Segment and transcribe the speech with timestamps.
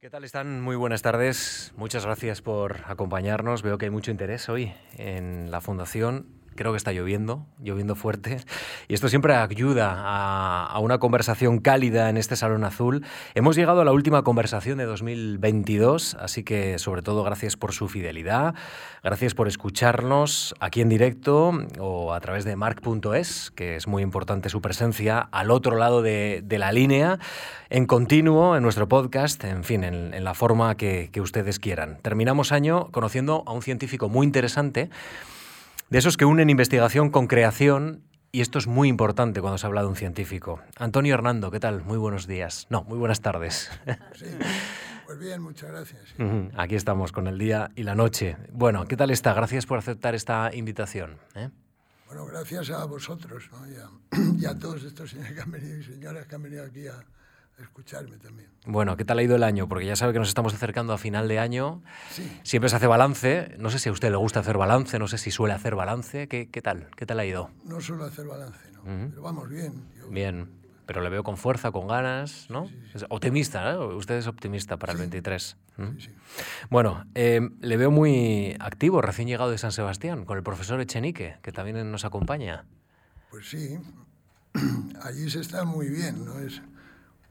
[0.00, 0.60] ¿Qué tal están?
[0.60, 1.72] Muy buenas tardes.
[1.76, 3.62] Muchas gracias por acompañarnos.
[3.62, 8.40] Veo que hay mucho interés hoy en la Fundación creo que está lloviendo, lloviendo fuerte,
[8.88, 13.04] y esto siempre ayuda a, una conversación cálida en este Salón Azul.
[13.34, 17.88] Hemos llegado a la última conversación de 2022, así que sobre todo gracias por su
[17.88, 18.54] fidelidad,
[19.02, 24.48] gracias por escucharnos aquí en directo o a través de mark.es, que es muy importante
[24.48, 27.20] su presencia al otro lado de, la línea,
[27.70, 31.98] en continuo, en nuestro podcast, en fin, en, la forma que ustedes quieran.
[32.02, 34.90] Terminamos año conociendo a un científico muy interesante,
[35.90, 39.80] de esos que unen investigación con creación y esto es muy importante cuando se habla
[39.80, 40.60] de un científico.
[40.76, 41.82] Antonio Hernando, ¿qué tal?
[41.82, 42.66] Muy buenos días.
[42.68, 43.70] No, muy buenas tardes.
[44.14, 44.26] Sí,
[45.06, 46.14] pues bien, muchas gracias.
[46.56, 48.36] Aquí estamos con el día y la noche.
[48.52, 49.32] Bueno, ¿qué tal está?
[49.32, 51.16] Gracias por aceptar esta invitación.
[51.34, 51.48] ¿eh?
[52.06, 54.38] Bueno, gracias a vosotros ¿no?
[54.38, 57.02] y, a, todos estos señores que han venido y señoras que han venido aquí a,
[57.62, 58.48] escucharme también.
[58.66, 59.68] Bueno, ¿qué tal ha ido el año?
[59.68, 61.82] Porque ya sabe que nos estamos acercando a final de año.
[62.42, 63.54] Siempre se hace balance.
[63.58, 66.28] No sé si a usted le gusta hacer balance, no sé si suele hacer balance.
[66.28, 66.88] ¿Qué, qué tal?
[66.96, 67.50] ¿Qué tal ha ido?
[67.64, 68.82] No suelo hacer balance, ¿no?
[68.84, 69.84] Pero vamos bien.
[70.10, 70.48] Bien.
[70.86, 72.70] Pero le veo con fuerza, con ganas, ¿no?
[73.10, 73.88] optimista, ¿no?
[73.88, 75.56] Usted es optimista para el 23.
[76.70, 81.36] Bueno, eh, le veo muy activo, recién llegado de San Sebastián, con el profesor Echenique,
[81.42, 82.64] que también nos acompaña.
[83.30, 83.78] Pues sí,
[85.02, 86.38] allí se está muy bien, ¿no?
[86.38, 86.62] Es,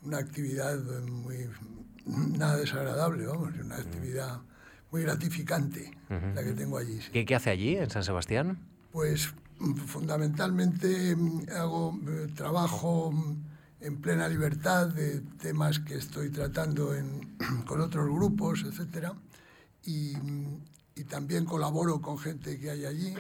[0.08, 1.50] una actividad muy
[2.06, 4.40] nada desagradable, vamos, una actividad
[4.90, 7.00] muy gratificante la que tengo allí.
[7.12, 8.58] ¿Qué, hace allí, en San Sebastián?
[8.94, 9.34] Pues
[9.88, 13.44] fundamentalmente mm, hago eh, trabajo mm,
[13.82, 16.96] en plena libertad de temas que estoy tratando
[17.66, 19.10] con otros grupos, etc.
[19.84, 20.14] Y,
[20.96, 23.14] y también colaboro con gente que hay allí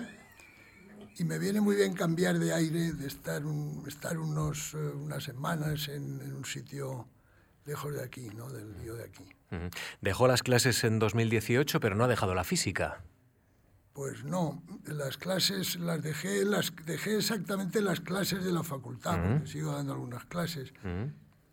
[1.19, 3.41] y me viene muy bien cambiar de aire, de estar,
[3.87, 7.07] estar unos, eh, unas semanas en, un sitio
[7.65, 8.49] lejos de aquí, ¿no?
[8.49, 9.25] del lío de aquí.
[10.01, 13.01] Dejó las clases en 2018, pero no ha dejado la física.
[13.93, 19.47] Pues no, las clases las dejé, las dejé exactamente las clases de la facultad, porque
[19.47, 20.71] sigo dando algunas clases,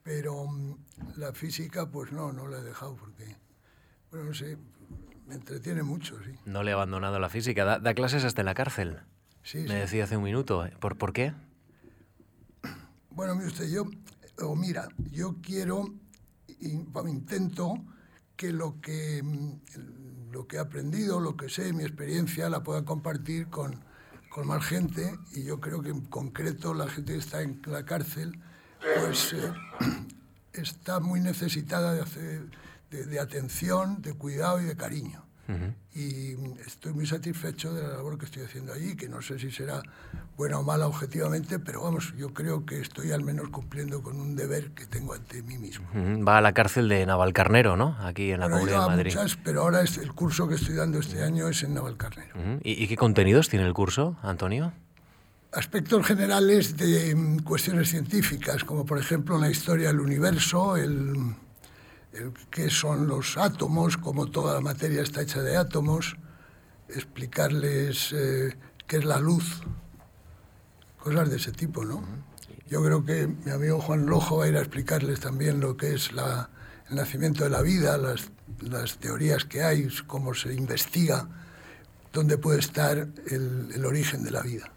[0.02, 0.76] pero mm,
[1.16, 3.36] la física pues no, no la he dejado porque,
[4.10, 4.58] bueno, no sé,
[5.26, 6.32] me entretiene mucho, sí.
[6.44, 9.00] No le he abandonado la física, da, da clases hasta en la cárcel.
[9.52, 10.64] Me decía hace un minuto.
[10.64, 10.72] ¿eh?
[10.80, 11.34] ¿Por, ¿Por qué?
[13.10, 13.84] Bueno, mire usted, yo,
[14.42, 15.94] o mira, yo quiero,
[16.60, 17.84] intento
[18.36, 22.84] que lo que, mm, lo que he aprendido, lo que sé, mi experiencia, la pueda
[22.84, 23.84] compartir con,
[24.30, 27.84] con más gente y yo creo que en concreto la gente que está en la
[27.84, 28.40] cárcel
[29.00, 29.52] pues eh,
[30.52, 32.50] está muy necesitada de, hacer,
[32.90, 35.23] de atención, de cuidado y de cariño.
[35.94, 36.34] Y
[36.66, 39.82] estoy muy satisfecho de la labor que estoy haciendo allí, que no sé si será
[40.36, 44.34] buena o mala objetivamente, pero vamos, yo creo que estoy al menos cumpliendo con un
[44.34, 45.86] deber que tengo ante mí mismo.
[46.26, 47.96] Va a la cárcel de Navalcarnero, ¿no?
[48.00, 49.14] Aquí en la Comunidad de Madrid.
[49.14, 52.34] Muchas, pero ahora es el curso que estoy dando este año es en Navalcarnero.
[52.62, 54.72] ¿Y, ¿Y qué contenidos tiene el curso, Antonio?
[55.52, 61.36] aspectos generales de mm, cuestiones científicas, como por ejemplo la historia del universo, el,
[62.50, 66.16] qué son los átomos, cómo toda la materia está hecha de átomos,
[66.88, 69.62] explicarles eh, qué es la luz,
[70.98, 72.02] cosas de ese tipo, ¿no?
[72.68, 75.94] Yo creo que mi amigo Juan Rojo va a ir a explicarles también lo que
[75.94, 76.48] es la,
[76.88, 81.28] el nacimiento de la vida, las, las, teorías que hay, cómo se investiga,
[82.12, 84.70] dónde puede estar el, el origen de la vida.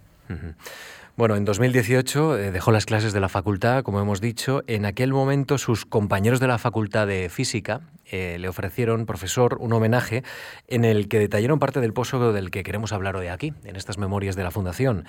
[1.17, 4.61] Bueno, en 2018 eh, dejó las clases de la facultad, como hemos dicho.
[4.67, 9.73] En aquel momento sus compañeros de la facultad de física eh, le ofrecieron, profesor, un
[9.73, 10.21] homenaje
[10.67, 13.97] en el que detallaron parte del pozo del que queremos hablar hoy aquí, en estas
[13.97, 15.05] memorias de la Fundación.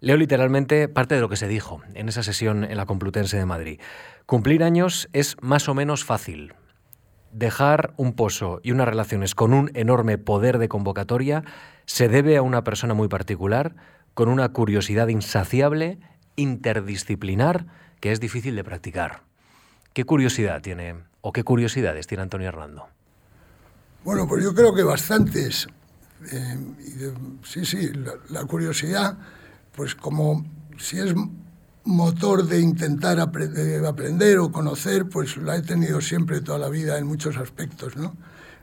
[0.00, 3.46] Leo literalmente parte de lo que se dijo en esa sesión en la Complutense de
[3.46, 3.80] Madrid.
[4.26, 6.54] Cumplir años es más o menos fácil.
[7.30, 11.44] Dejar un pozo y unas relaciones con un enorme poder de convocatoria
[11.86, 13.76] se debe a una persona muy particular
[14.14, 15.98] con una curiosidad insaciable,
[16.36, 17.66] interdisciplinar,
[18.00, 19.22] que es difícil de practicar.
[19.92, 22.88] ¿Qué curiosidad tiene, o qué curiosidades tiene Antonio Hernando?
[24.04, 25.68] Bueno, pues yo creo que bastantes.
[26.30, 26.56] Eh,
[27.44, 27.90] sí, sí,
[28.30, 29.18] la, curiosidad,
[29.74, 30.44] pues como
[30.78, 31.14] si es
[31.84, 37.06] motor de intentar aprender o conocer, pues la he tenido siempre toda la vida en
[37.06, 38.16] muchos aspectos, ¿no?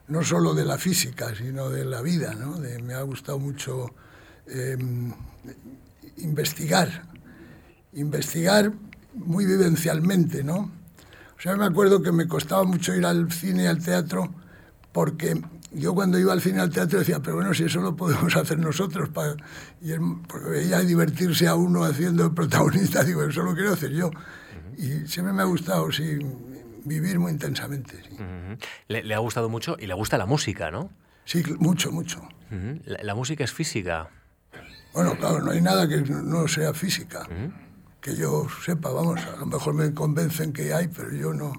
[0.07, 2.57] No solo de la física, sino de la vida, ¿no?
[2.57, 3.93] me ha gustado mucho
[4.47, 5.13] em,
[6.17, 7.03] investigar,
[7.93, 8.71] investigar
[9.13, 10.71] muy vivencialmente, ¿no?
[11.37, 14.33] O sea, me acuerdo que me costaba mucho ir al cine y al teatro
[14.91, 15.41] porque
[15.71, 18.35] yo cuando iba al cine y al teatro decía, pero bueno, si eso lo podemos
[18.37, 19.35] hacer nosotros, para...
[19.81, 19.91] y
[20.27, 24.11] porque veía divertirse a uno haciendo el protagonista, digo, eso lo quiero hacer yo.
[24.77, 26.19] Y siempre me ha gustado, sí,
[26.85, 28.01] vivir muy intensamente.
[28.87, 30.89] le, ha gustado mucho y le gusta la música, ¿no?
[31.25, 32.27] Sí, mucho, mucho.
[32.85, 34.09] la, música es física.
[34.93, 37.27] Bueno, claro, no hay nada que no sea física.
[38.01, 41.53] Que yo sepa, vamos, a lo mejor me convencen que hay, pero yo no,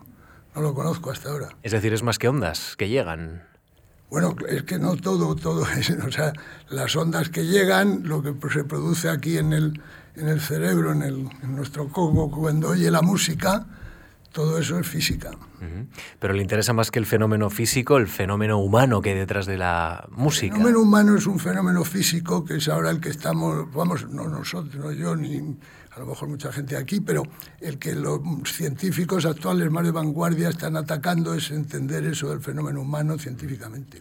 [0.55, 1.49] no lo conozco hasta ahora.
[1.63, 3.43] Es decir, es más que ondas que llegan.
[4.11, 6.33] Bueno, es que no todo, todo es, o sea,
[6.69, 9.81] las ondas que llegan, lo que se produce aquí en el,
[10.17, 13.67] en el cerebro, en, el, en nuestro coco, cuando oye la música,
[14.33, 15.31] todo eso es física.
[16.19, 19.59] Pero le interesa más que el fenómeno físico, el fenómeno humano que hay detrás de
[19.59, 20.55] la música.
[20.55, 24.29] El fenómeno humano es un fenómeno físico que es ahora el que estamos, vamos, no
[24.29, 25.59] nosotros, no yo, ni
[25.91, 27.25] a lo mejor mucha gente aquí, pero
[27.61, 32.83] el que los científicos actuales más de vanguardia están atacando es entender eso del fenómeno
[32.83, 34.01] humano científicamente.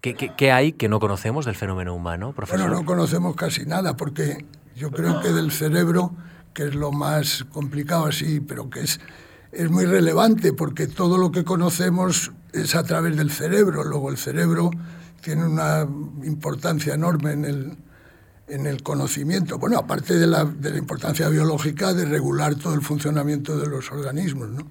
[0.00, 2.60] ¿Qué, hay que no conocemos del fenómeno humano, profesor?
[2.60, 6.14] Bueno, no conocemos casi nada, porque yo creo que del cerebro,
[6.52, 9.00] que es lo más complicado así, pero que es,
[9.56, 13.84] es muy relevante, porque todo lo que conocemos es a través del cerebro.
[13.84, 14.70] Luego el cerebro
[15.20, 15.86] tiene una
[16.24, 17.76] importancia enorme en el,
[18.48, 22.82] en el conocimiento, bueno, aparte de la, de la, importancia biológica de regular todo el
[22.82, 24.70] funcionamiento de los organismos, ¿no?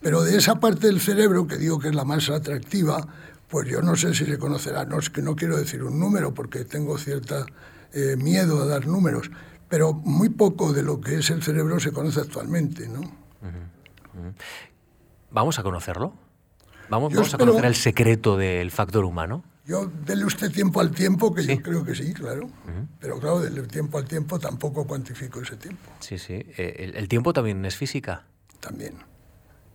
[0.00, 3.06] Pero de esa parte del cerebro, que digo que es la más atractiva,
[3.48, 6.34] pues yo no sé si se conocerá, no es que no quiero decir un número
[6.34, 7.46] porque tengo cierta
[7.92, 9.30] eh, miedo a dar números,
[9.68, 13.25] pero muy poco de lo que es el cerebro se conoce actualmente, ¿no?
[15.30, 16.14] ¿Vamos a conocerlo?
[16.88, 19.44] ¿Vamos, vamos a conocer el secreto del factor humano?
[19.66, 22.48] Yo, dele usted tiempo al tiempo, que yo creo que sí, claro.
[23.00, 25.90] Pero claro, dele tiempo al tiempo tampoco cuantifico ese tiempo.
[25.98, 26.34] Sí, sí.
[26.56, 28.26] Eh, ¿El, tiempo también es física?
[28.60, 28.94] También.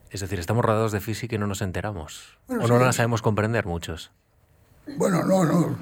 [0.10, 2.38] Es decir, estamos rodeados de física y no nos enteramos.
[2.48, 4.12] o no la sabemos comprender muchos.
[4.98, 5.78] Bueno, no, no.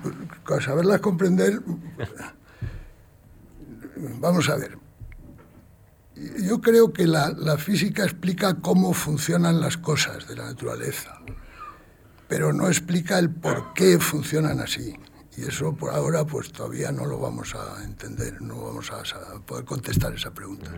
[0.59, 1.61] Saberlas comprender,
[4.19, 4.77] vamos a ver.
[6.41, 11.19] Yo creo que la, la física explica cómo funcionan las cosas de la naturaleza
[12.29, 14.95] pero no explica el por qué funcionan así.
[15.35, 19.65] Y eso por ahora pues todavía no lo vamos a entender, no vamos a, poder
[19.65, 20.71] contestar esa pregunta.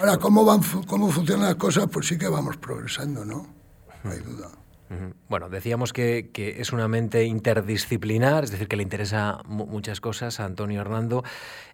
[0.00, 1.86] Ahora, ¿cómo, van, ¿cómo funcionan las cosas?
[1.90, 3.46] Pues sí que vamos progresando, ¿no?
[4.02, 4.50] No hay duda.
[5.28, 10.38] Bueno, decíamos que, que, es una mente interdisciplinar, es decir, que le interesa muchas cosas
[10.38, 11.24] a Antonio Hernando.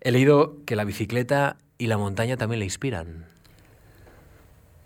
[0.01, 3.27] He leído que la bicicleta y la montaña también le inspiran.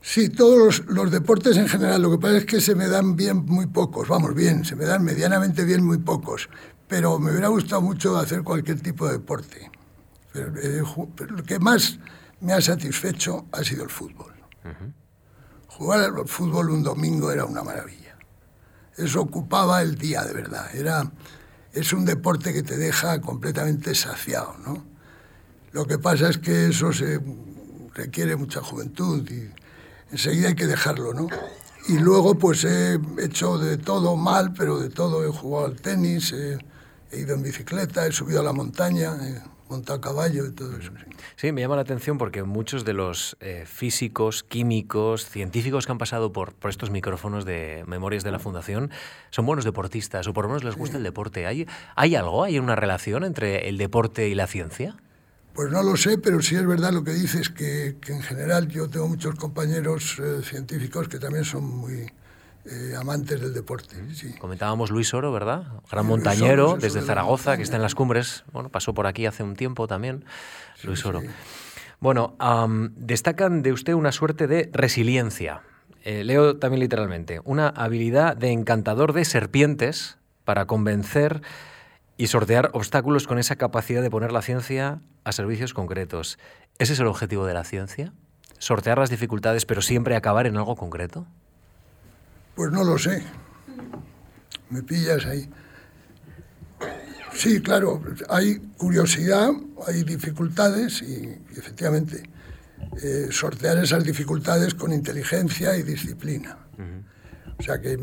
[0.06, 2.00] Sí, todos los, deportes en general.
[2.00, 4.06] Lo que pasa es que se me dan bien muy pocos.
[4.06, 6.48] Vamos, bien, se me dan medianamente bien muy pocos.
[6.86, 9.68] Pero me hubiera gustado mucho hacer cualquier tipo de deporte.
[10.32, 10.82] Eh,
[11.16, 11.98] pero, lo que más
[12.40, 14.32] me ha satisfecho ha sido el fútbol.
[15.66, 18.05] Jugar al fútbol un domingo era una maravilla.
[18.96, 20.74] Eso ocupaba el día de verdad.
[20.74, 21.10] Era,
[21.72, 24.56] es un deporte que te deja completamente saciado.
[24.64, 24.84] ¿no?
[25.72, 27.20] Lo que pasa es que eso se
[27.94, 29.50] requiere mucha juventud y
[30.10, 31.28] enseguida hay que dejarlo, ¿no?
[31.88, 36.32] Y luego pues he hecho de todo mal, pero de todo he jugado al tenis,
[36.32, 36.58] he,
[37.12, 40.90] ido en bicicleta, he subido a la montaña, he montado a caballo y todo eso.
[41.36, 45.98] Sí, me llama la atención porque muchos de los eh, físicos, químicos, científicos que han
[45.98, 48.90] pasado por, por, estos micrófonos de Memorias de la Fundación
[49.30, 51.46] son buenos deportistas o por lo menos les gusta el deporte.
[51.46, 54.96] ¿Hay, ¿Hay algo, hay una relación entre el deporte y la ciencia?
[55.54, 58.68] Pues no lo sé, pero sí es verdad lo que dices, que, que en general
[58.68, 62.12] yo tengo muchos compañeros eh, científicos que también son muy
[62.70, 63.96] eh, amantes del deporte.
[64.14, 64.34] Sí.
[64.38, 65.64] Comentábamos Luis Oro, ¿verdad?
[65.90, 68.44] Gran montañero desde Zaragoza, que está en las cumbres.
[68.52, 70.24] Bueno, pasó por aquí hace un tiempo también,
[70.82, 71.22] Luis Oro.
[72.00, 72.36] Bueno,
[72.96, 75.62] destacan de usted una suerte de resiliencia.
[76.04, 81.42] Eh, leo también literalmente, una habilidad de encantador de serpientes para convencer
[82.16, 86.38] y sortear obstáculos con esa capacidad de poner la ciencia a servicios concretos.
[86.78, 88.12] ¿Ese es el objetivo de la ciencia?
[88.58, 91.26] ¿Sortear las dificultades pero siempre acabar en algo concreto?
[92.56, 93.22] Pues no lo sé.
[94.70, 95.48] Me pillas ahí.
[97.34, 99.50] Sí, claro, hay curiosidad,
[99.86, 102.22] hay dificultades y, efectivamente
[103.02, 106.58] eh, sortear esas dificultades con inteligencia y disciplina.
[107.58, 107.98] O sea que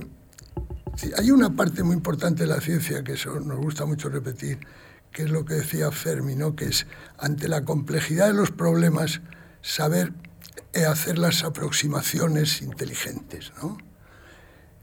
[1.17, 4.59] hay una parte muy importante de la ciencia que eso nos gusta mucho repetir,
[5.11, 6.55] que es lo que decía Fermi, ¿no?
[6.55, 6.85] que es
[7.17, 9.21] ante la complejidad de los problemas
[9.61, 10.13] saber
[10.73, 13.51] eh, hacer las aproximaciones inteligentes.
[13.61, 13.77] ¿no?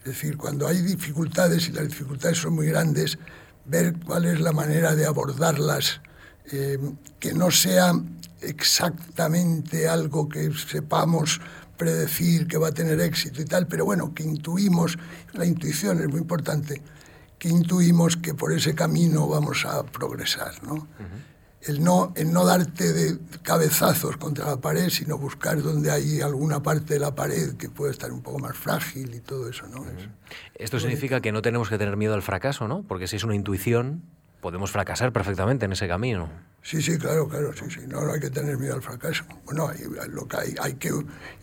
[0.00, 3.18] Es decir, cuando hay dificultades y las dificultades son muy grandes,
[3.66, 6.00] ver cuál es la manera de abordarlas,
[6.52, 6.78] eh,
[7.18, 7.92] que no sea
[8.40, 11.40] exactamente algo que sepamos
[11.76, 14.98] predecir que va a tener éxito y tal, pero bueno, que intuimos,
[15.32, 16.82] la intuición es muy importante,
[17.38, 20.86] que intuimos que por ese camino vamos a progresar, ¿no?
[21.62, 26.62] El no, el no darte de cabezazos contra la pared, sino buscar donde hay alguna
[26.62, 29.84] parte de la pared que puede estar un poco más frágil y todo eso, ¿no?
[30.54, 32.82] Esto significa que no tenemos que tener miedo al fracaso, ¿no?
[32.82, 34.02] Porque si es una intuición,
[34.40, 36.30] podemos fracasar perfectamente en ese camino.
[36.62, 37.80] Sí, sí, claro, claro, sí, sí.
[37.86, 39.24] No, hay que tener miedo al fracaso.
[39.46, 39.78] Bueno, hay,
[40.10, 40.90] lo que hay, hay que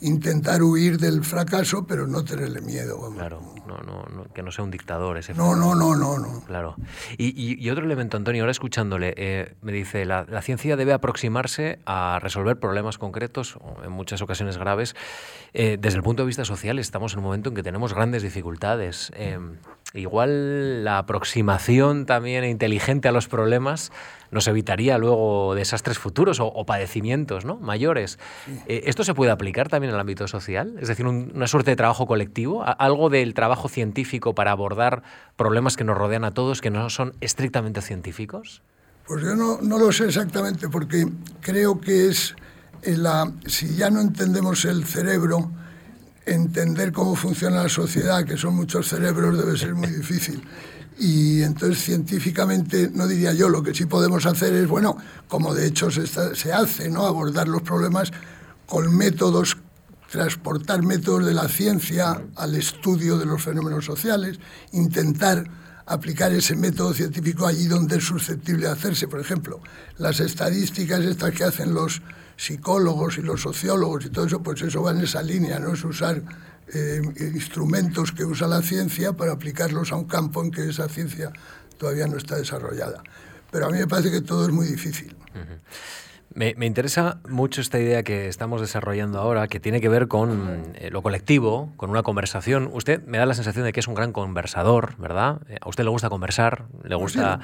[0.02, 3.12] intentar huir del fracaso, pero no tenerle miedo.
[3.16, 5.34] Claro, no, no, que no sea un dictador ese.
[5.34, 6.42] No, no, no, no, no.
[6.46, 6.76] Claro.
[7.18, 11.80] Y, y, otro elemento, Antonio, ahora escuchándole, eh, me dice, la, la, ciencia debe aproximarse
[11.86, 14.96] a resolver problemas concretos, en muchas ocasiones graves.
[15.54, 18.22] Eh, desde el punto de vista social, estamos en un momento en que tenemos grandes
[18.22, 19.12] dificultades.
[19.16, 19.40] Eh,
[19.94, 23.92] igual la aproximación también inteligente a los problemas
[24.32, 27.56] nos evitaría luego desastres futuros o, padecimientos ¿no?
[27.58, 28.20] mayores.
[28.68, 30.76] Eh, ¿Esto se puede aplicar también en el ámbito social?
[30.82, 35.04] Es decir, una suerte de trabajo colectivo, algo del trabajo científico para abordar
[35.36, 38.62] problemas que nos rodean a todos que no son estrictamente científicos?
[39.08, 41.08] Pues yo no, no lo sé exactamente porque
[41.40, 42.36] creo que es,
[42.84, 45.50] la, si ya no entendemos el cerebro,
[46.28, 50.44] entender cómo funciona la sociedad, que son muchos cerebros, debe ser muy difícil.
[51.00, 55.68] Y entonces científicamente, no diría yo, lo que sí podemos hacer es, bueno, como de
[55.68, 57.06] hecho se, hace, ¿no?
[57.06, 58.12] abordar los problemas
[58.66, 59.58] con métodos,
[60.12, 64.40] transportar métodos de la ciencia al estudio de los fenómenos sociales,
[64.74, 65.48] intentar
[65.86, 69.08] aplicar ese método científico allí donde es susceptible de hacerse.
[69.08, 69.62] Por ejemplo,
[69.98, 72.02] las estadísticas estas que hacen los
[72.38, 75.74] psicólogos y los sociólogos y todo eso, pues eso va en esa línea, ¿no?
[75.74, 76.22] Es usar
[76.74, 77.02] eh,
[77.34, 81.34] instrumentos que usa la ciencia para aplicarlos a un campo en que esa ciencia
[81.78, 83.02] todavía no está desarrollada.
[83.52, 85.16] Pero a mí me parece que todo es muy difícil.
[86.34, 90.90] Me, interesa mucho esta idea que estamos desarrollando ahora, que tiene que ver con eh,
[90.92, 92.70] lo colectivo, con una conversación.
[92.72, 95.42] Usted me da la sensación de que es un gran conversador, ¿verdad?
[95.50, 97.40] Eh, a usted le gusta conversar, le pues gusta,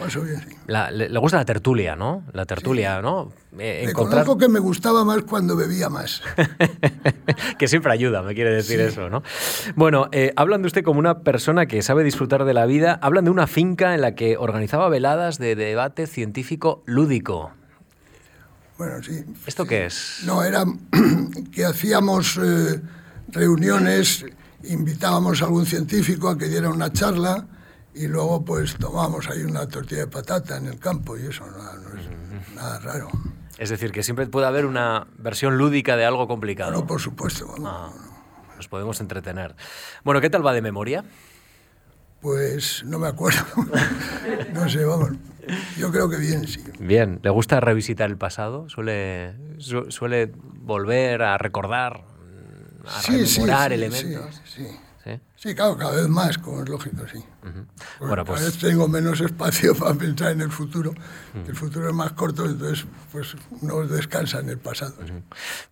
[0.67, 2.23] la, le, gusta la tertulia, ¿no?
[2.33, 3.31] La tertulia, ¿no?
[3.57, 4.25] Eh, encontrar...
[4.37, 6.21] que me gustaba más cuando bebía más.
[7.57, 9.23] que siempre ayuda, me quiere decir eso, ¿no?
[9.75, 12.99] Bueno, eh, hablan de usted como una persona que sabe disfrutar de la vida.
[13.01, 17.51] Hablan de una finca en la que organizaba veladas de debate científico lúdico.
[18.83, 19.23] Bueno, sí.
[19.47, 20.23] ¿Esto qué es?
[20.25, 20.65] No, era
[21.53, 22.81] que hacíamos eh,
[23.29, 24.25] reuniones,
[24.65, 27.47] invitábamos a algún científico a que diera una charla
[27.95, 31.57] y luego pues tomábamos ahí una tortilla de patata en el campo y eso no,
[31.97, 33.07] es nada raro.
[33.57, 36.73] Es decir, que siempre puede haber una versión lúdica de algo complicado.
[36.73, 37.55] No, por supuesto.
[37.63, 37.89] Ah,
[38.57, 39.55] nos podemos entretener.
[40.03, 41.05] Bueno, ¿qué tal va de memoria?
[42.23, 43.43] Pues no me acuerdo.
[44.53, 45.11] no sé, vamos.
[45.77, 46.63] Yo creo que bien, sí.
[46.79, 47.19] Bien.
[47.21, 48.69] ¿Le gusta revisitar el pasado?
[48.69, 49.35] ¿Suele,
[49.89, 52.05] suele volver a recordar,
[52.87, 54.41] a rememorar elementos?
[54.45, 54.65] Sí,
[55.03, 55.19] sí.
[55.43, 55.53] ¿Sí?
[55.55, 57.21] claro, cada vez más, como es lógico, sí.
[57.99, 58.39] bueno, pues...
[58.39, 60.93] Cada vez tengo menos espacio para pensar en el futuro.
[61.35, 64.93] El futuro es más corto, entonces pues uno descansa en el pasado.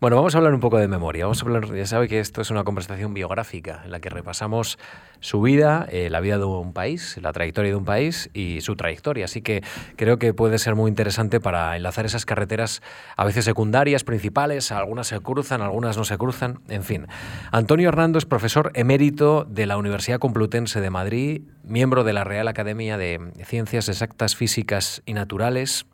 [0.01, 1.23] Bueno, vamos a hablar un poco de memoria.
[1.23, 4.77] Vamos a hablar, ya sabe que esto es una conversación biográfica en la que repasamos
[5.21, 8.75] su vida, eh, la vida de un país, la trayectoria de un país y su
[8.75, 9.23] trayectoria.
[9.23, 9.63] Así que
[9.95, 12.81] creo que puede ser muy interesante para enlazar esas carreteras
[13.15, 17.07] a veces secundarias, principales, algunas se cruzan, algunas no se cruzan, en fin.
[17.51, 22.47] Antonio Hernando es profesor emérito de la Universidad Complutense de Madrid, miembro de la Real
[22.47, 25.85] Academia de Ciencias Exactas, Físicas y Naturales,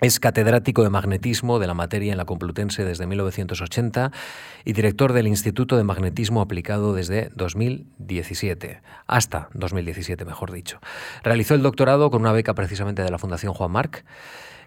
[0.00, 4.12] es catedrático de magnetismo de la materia en la Complutense desde 1980
[4.64, 10.78] y director del Instituto de Magnetismo Aplicado desde 2017, hasta 2017, mejor dicho.
[11.24, 14.04] Realizó el doctorado con una beca precisamente de la Fundación Juan Marc.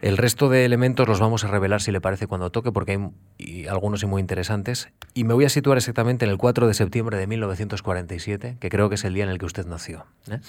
[0.02, 2.94] El resto de elementos los vamos a revelar si le parece cuando toque, porque
[3.40, 4.90] hay algunos y muy interesantes.
[5.14, 8.90] Y me voy a situar exactamente en el 4 de septiembre de 1947, que creo
[8.90, 10.08] que es el día en el que usted nació.
[10.28, 10.40] ¿eh?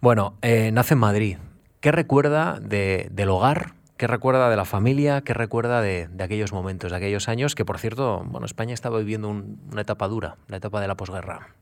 [0.00, 1.36] Bueno, eh, nace en Madrid.
[1.78, 3.74] ¿Qué recuerda del hogar?
[3.96, 5.20] ¿Qué recuerda de la familia?
[5.20, 7.54] ¿Qué recuerda de, aquellos momentos, de aquellos años?
[7.54, 11.54] Que, por cierto, bueno, España estaba viviendo una etapa dura, la etapa de la posguerra.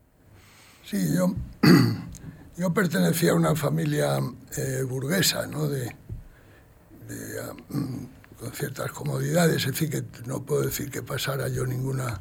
[0.82, 1.35] Sí, yo,
[2.56, 4.18] yo pertenecía a una familia
[4.56, 5.68] eh, burguesa, ¿no?
[5.68, 5.94] De,
[7.70, 12.20] mm, con ciertas comodidades, es decir, que no puedo decir que pasara yo ninguna...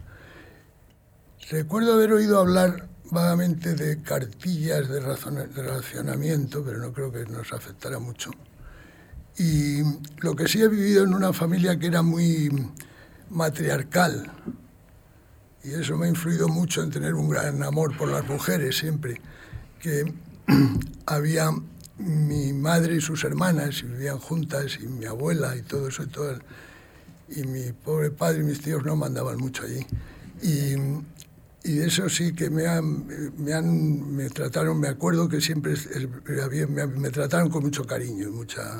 [1.49, 7.99] Recuerdo haber oído hablar vagamente de cartillas de racionamiento, pero no creo que nos afectara
[7.99, 8.31] mucho.
[9.37, 9.81] Y
[10.17, 12.49] lo que sí he vivido en una familia que era muy
[13.29, 14.31] matriarcal,
[15.63, 19.21] y eso me ha influido mucho en tener un gran amor por las mujeres siempre,
[19.79, 20.13] que
[21.05, 21.49] había
[21.97, 26.39] mi madre y sus hermanas vivían juntas, y mi abuela y todo eso, y, todo,
[27.29, 29.85] y mi pobre padre y mis tíos no mandaban mucho allí.
[30.41, 30.75] Y,
[31.69, 35.73] y eso sí que me han, me han, me trataron, me acuerdo que siempre
[36.67, 38.79] me, me trataron con mucho cariño y mucha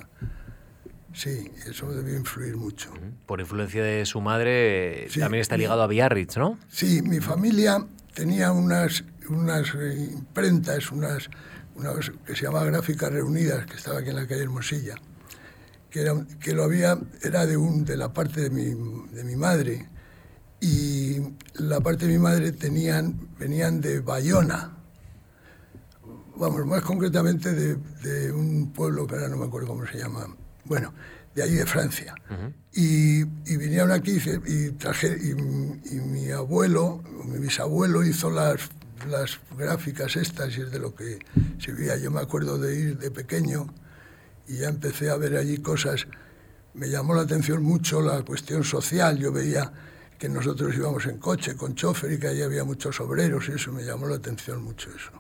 [1.18, 2.92] Sí, eso debió influir mucho.
[3.26, 6.60] Por influencia de su madre, también está ligado a Biarritz, ¿no?
[6.70, 7.84] Sí, mi familia
[8.14, 11.28] tenía unas, unas eh, imprentas, unas,
[11.78, 14.96] unas que se llama Gráficas Reunidas, que estaba aquí en la calle Hermosilla,
[15.90, 18.66] que, era, que lo había, era de, un, de la parte de mi,
[19.14, 19.88] de mi madre,
[20.60, 21.18] y
[21.56, 24.76] la parte de mi madre tenían, venían de Bayona,
[26.36, 30.28] vamos, más concretamente de, de, un pueblo que ahora no me acuerdo cómo se llama,
[30.66, 30.94] bueno,
[31.36, 32.16] de allí de Francia.
[32.74, 35.36] y, y, vinieron aquí y, traje, y,
[36.00, 38.70] mi abuelo, mi bisabuelo hizo las,
[39.06, 41.20] las gráficas estas y es de lo que
[41.60, 41.98] se veía.
[41.98, 43.68] Yo me acuerdo de ir de pequeño
[44.48, 46.08] y ya empecé a ver allí cosas.
[46.74, 49.18] Me llamó la atención mucho la cuestión social.
[49.18, 49.72] Yo veía
[50.18, 53.72] que nosotros íbamos en coche con chofer y que allí había muchos obreros y eso
[53.72, 55.12] me llamó la atención mucho eso.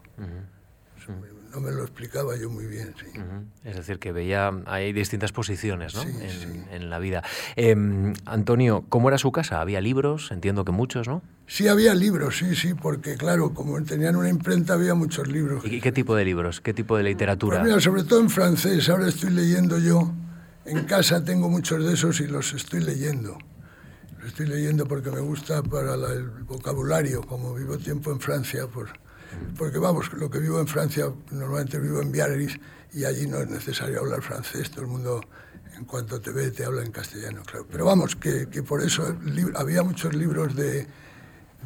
[0.97, 1.11] eso
[1.51, 2.93] no me lo explicaba yo muy bien.
[2.99, 3.19] Sí.
[3.63, 6.03] Es decir, que veía, hay distintas posiciones ¿no?
[6.03, 7.23] en, la vida.
[7.55, 9.61] Em, Antonio, ¿cómo era su casa?
[9.61, 10.31] ¿Había libros?
[10.31, 11.21] Entiendo que muchos, ¿no?
[11.47, 15.63] Sí, había libros, sí, sí, porque claro, como tenían una imprenta había muchos libros.
[15.65, 16.59] ¿Y qué tipo de libros?
[16.61, 17.59] ¿Qué tipo de literatura?
[17.59, 18.89] Pues mira, sobre todo en francés.
[18.89, 20.11] Ahora estoy leyendo yo.
[20.65, 23.37] En casa tengo muchos de esos y los estoy leyendo.
[24.17, 27.21] Los estoy leyendo porque me gusta para el vocabulario.
[27.21, 28.89] Como vivo tiempo en Francia, pues
[29.57, 32.59] porque vamos, lo que vivo en Francia, normalmente vivo en Biarritz
[32.93, 35.21] y allí no es necesario hablar francés, todo el mundo
[35.75, 37.67] en cuanto te ve te habla en castellano, claro.
[37.69, 39.15] Pero vamos, que, que por eso
[39.55, 40.87] había muchos libros de,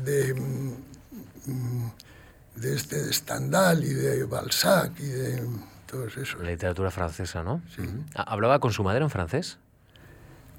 [0.03, 1.89] de, mm,
[2.55, 5.47] de, este, de Stendhal y de Balzac y de
[5.85, 6.41] todos esos.
[6.41, 7.61] La literatura francesa, ¿no?
[7.75, 7.83] Sí.
[8.15, 9.57] ¿Hablaba con su madre en francés?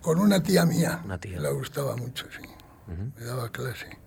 [0.00, 1.02] Con una tía mía.
[1.04, 1.38] Una tía.
[1.38, 2.48] Le gustaba mucho, sí.
[3.16, 3.98] Me daba clase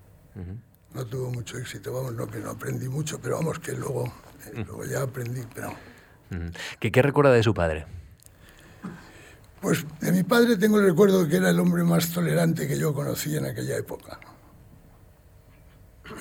[0.95, 4.05] no tuvo mucho éxito, vamos, no que no aprendí mucho, pero vamos, que luego,
[4.45, 5.75] eh, luego ya aprendí, pero...
[6.79, 7.85] ¿Qué, ¿Qué recuerda de su padre?
[9.61, 12.77] Pues de mi padre tengo el recuerdo de que era el hombre más tolerante que
[12.79, 14.19] yo conocí en aquella época.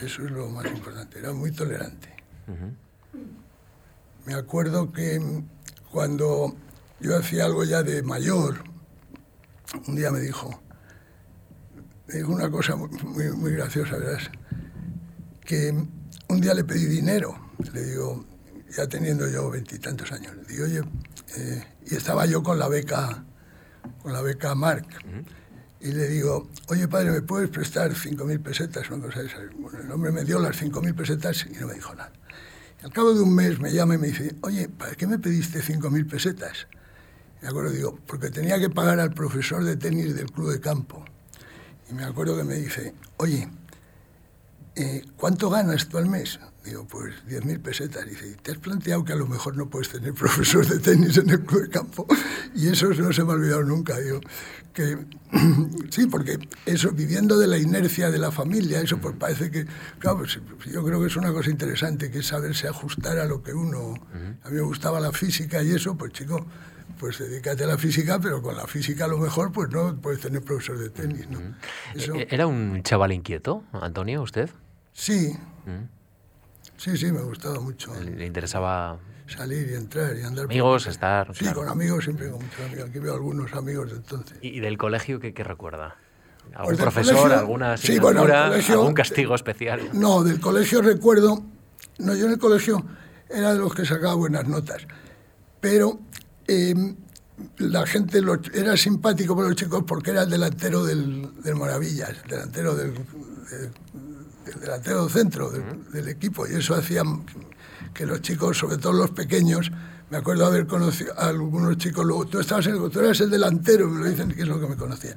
[0.03, 2.09] Eso es lo más importante, era muy tolerante.
[4.27, 5.21] Me acuerdo que
[5.91, 6.57] cuando
[6.99, 8.65] yo hacía algo ya de mayor,
[9.87, 10.63] un día me dijo,
[12.09, 14.19] me dijo una cosa muy, muy, muy graciosa, ¿verdad?
[15.45, 15.71] Que
[16.29, 18.25] un día le pedí dinero, le digo,
[18.77, 20.83] ya teniendo yo veintitantos años, le digo, oye,
[21.37, 23.25] eh", y estaba yo con la beca,
[24.03, 24.87] con la beca Mark,
[25.81, 28.89] y le digo, oye padre, ¿me puedes prestar cinco mil pesetas?
[28.91, 29.37] Una cosa esa.
[29.59, 32.11] Bueno, el hombre me dio las cinco mil pesetas y no me dijo nada.
[32.83, 35.61] al cabo de un mes me llama y me dice, oye, ¿para qué me pediste
[35.61, 36.69] cinco mil pesetas?
[37.43, 41.05] Me acuerdo, digo, porque tenía que pagar al profesor de tenis del club de campo.
[41.91, 43.51] Y me acuerdo que me dice, oye,
[44.77, 46.41] eh, ¿cuánto ganas tú al mes?
[46.65, 48.07] Digo, pues 10.000 pesetas.
[48.07, 51.31] Dice, ¿te has planteado que a lo mejor no puedes tener profesor de tenis en
[51.31, 52.07] el club de campo?
[52.55, 53.99] Y eso no se me ha olvidado nunca.
[53.99, 54.21] Digo,
[54.73, 54.99] que,
[55.91, 59.67] sí, porque eso, viviendo de la inercia de la familia, eso pues parece que,
[59.99, 60.41] claro, pues,
[60.73, 63.95] yo creo que es una cosa interesante, que es saberse ajustar a lo que uno...
[64.43, 66.45] A mí me gustaba la física y eso, pues chico,
[66.99, 70.21] pues dedícate a la física, pero con la física a lo mejor pues no puedes
[70.21, 71.29] tener profesor de tenis.
[71.29, 71.41] ¿no?
[71.95, 74.51] E-, ¿Era un chaval inquieto, Antonio, usted?
[74.95, 75.37] Sí.
[75.67, 75.89] Mm.
[76.79, 77.93] Sí, sí, me gustaba mucho.
[78.01, 80.47] ¿Le interesaba salir y entrar y andar.
[80.47, 81.35] Amigos, estar.
[81.35, 82.89] Sí, con amigos, siempre con muchos amigos.
[82.89, 84.39] Aquí veo algunos amigos de entonces.
[84.41, 85.97] ¿Y del colegio qué, recuerda?
[86.55, 89.81] ¿Algún pues profesor, alguna asignatura, algún castigo especial?
[89.93, 91.43] No, del colegio recuerdo.
[91.99, 92.85] No, yo en el colegio
[93.29, 94.87] era de los que sacaba buenas notas.
[95.61, 96.01] Pero
[96.47, 96.97] em,
[97.59, 98.21] la gente
[98.53, 102.95] era simpático para los chicos porque era el delantero del, del Maravillas, delantero del
[104.47, 107.03] el delantero centro del, equipo, y eso hacía
[107.93, 109.71] que los chicos, sobre todo los pequeños,
[110.11, 113.31] me acuerdo haber conocido a algunos chicos, luego tú, estabas en el, tú eras el
[113.31, 115.17] delantero, me lo dicen que es lo que me conocían.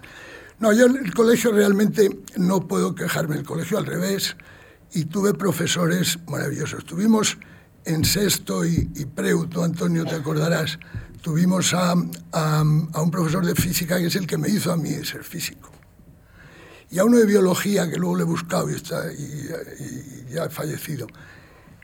[0.60, 4.36] No, yo en el colegio realmente no puedo quejarme, el colegio al revés,
[4.94, 6.86] y tuve profesores maravillosos.
[6.86, 7.38] Tuvimos
[7.86, 10.80] en sexto y, y preu, tú Antonio te acordarás,
[11.22, 11.94] tuvimos a,
[12.32, 15.24] a, a un profesor de física que es el que me hizo a mí ser
[15.24, 15.77] físico
[16.90, 20.50] y a uno de biología, que luego le he buscado y, está, y, ya ha
[20.50, 21.08] fallecido,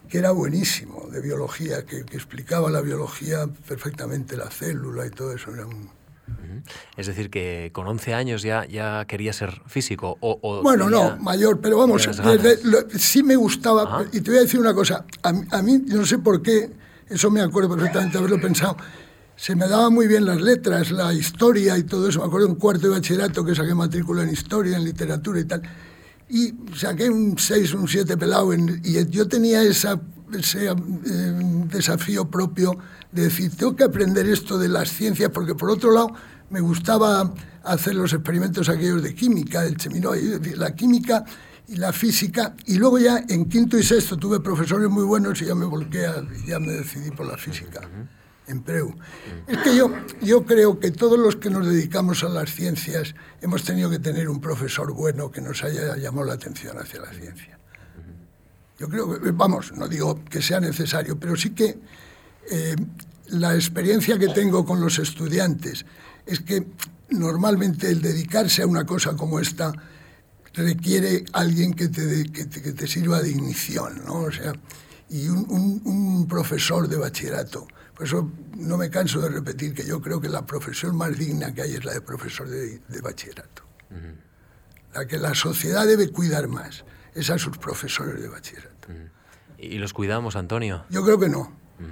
[0.07, 5.53] que era buenísimo, de biología, que, explicaba la biología perfectamente, la célula y todo eso.
[5.53, 5.65] Era
[6.95, 10.17] Es decir, que con 11 años ya, ya quería ser físico.
[10.21, 12.07] O, bueno, no, mayor, pero vamos,
[12.97, 14.05] sí me gustaba.
[14.13, 16.71] Y te voy a decir una cosa, a, a mí, no sé por qué,
[17.09, 18.77] eso me acuerdo perfectamente haberlo pensado,
[19.35, 22.19] se me daban muy bien las letras, la historia y todo eso.
[22.19, 25.61] Me acuerdo un cuarto de bachillerato que saqué matrícula en historia, en literatura y tal.
[26.29, 28.53] Y saqué un 6, un 7 pelado.
[28.53, 29.99] y yo tenía esa,
[30.33, 30.75] ese eh,
[31.67, 32.77] desafío propio
[33.11, 36.13] de decir, tengo que aprender esto de las ciencias, porque por otro lado
[36.49, 41.23] me gustaba hacer los experimentos aquellos de química, del Cheminoy, la química
[41.67, 45.45] y la física, y luego ya en quinto y sexto tuve profesores muy buenos y
[45.45, 46.07] ya me volqué,
[46.45, 47.81] ya me decidí por la física
[48.47, 48.93] en Preu.
[49.47, 53.63] Es que yo, yo creo que todos los que nos dedicamos a las ciencias hemos
[53.63, 57.57] tenido que tener un profesor bueno que nos haya llamado la atención hacia la ciencia.
[58.79, 61.77] Yo creo que, vamos, no digo que sea necesario, pero sí que
[62.49, 62.75] eh,
[63.27, 65.85] la experiencia que tengo con los estudiantes
[66.25, 66.67] es que
[67.09, 69.71] normalmente el dedicarse a una cosa como esta
[70.53, 74.21] requiere alguien que te, que te, sirva de ignición, ¿no?
[74.21, 74.53] O sea,
[75.09, 80.01] y un, un profesor de bachillerato por eso no me canso de repetir que yo
[80.01, 83.63] creo que la profesión más digna que hay es la de profesor de, bachillerato.
[84.93, 88.87] La que la sociedad debe cuidar más es a sus profesores de bachillerato.
[89.57, 90.85] ¿Y los cuidamos, Antonio?
[90.89, 91.51] Yo creo que no.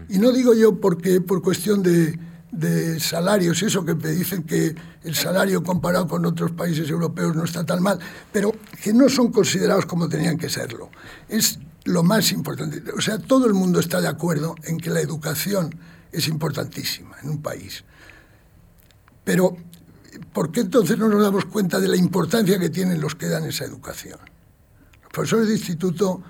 [0.10, 2.18] Y no digo yo porque por cuestión de,
[2.52, 7.44] de salarios, eso que me dicen que el salario comparado con otros países europeos no
[7.44, 8.00] está tan mal,
[8.32, 10.90] pero que no son considerados como tenían que serlo.
[11.28, 12.84] Es lo más importante.
[12.92, 15.76] O sea, todo el mundo está de acuerdo en que la educación
[16.12, 17.84] es importantísima en un país.
[19.24, 19.56] Pero,
[20.34, 23.46] ¿por qué entonces no nos damos cuenta de la importancia que tienen los que dan
[23.46, 24.20] esa educación?
[25.04, 26.22] Los profesores de instituto,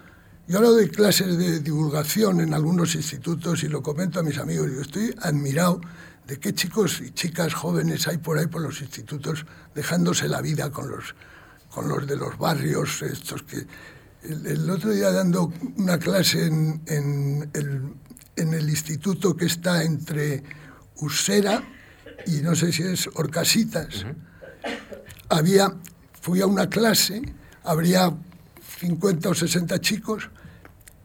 [0.48, 4.70] yo ahora doy clases de divulgación en algunos institutos y lo comento a mis amigos,
[4.72, 5.82] yo estoy admirado
[6.28, 10.70] de qué chicos y chicas jóvenes hay por ahí por los institutos dejándose la vida
[10.70, 11.16] con los,
[11.70, 13.66] con los de los barrios, estos que...
[14.24, 17.96] El, otro día dando una clase en, en el
[18.42, 20.44] en el instituto que está entre
[20.98, 21.64] Usera
[22.26, 24.06] y no sé si es Orcasitas.
[25.30, 25.74] Había,
[26.22, 27.22] fui a una clase,
[27.64, 28.14] habría
[28.80, 30.30] 50 o 60 chicos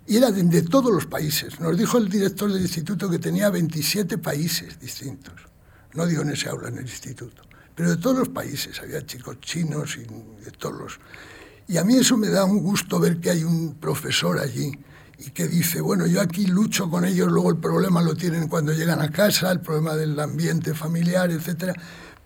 [0.07, 1.59] y era de, todos los países.
[1.61, 5.35] Nos dijo el director del instituto que tenía 27 países distintos.
[5.95, 7.43] No digo en ese aula, en el instituto,
[7.75, 8.81] pero de todos los países.
[8.81, 10.05] Había chicos chinos y
[10.45, 11.01] de todos los...
[11.69, 14.71] Y a mí eso me da un gusto ver que hay un profesor allí
[15.19, 18.73] y que dice, bueno, yo aquí lucho con ellos, luego el problema lo tienen cuando
[18.73, 21.73] llegan a casa, el problema del ambiente familiar, etc.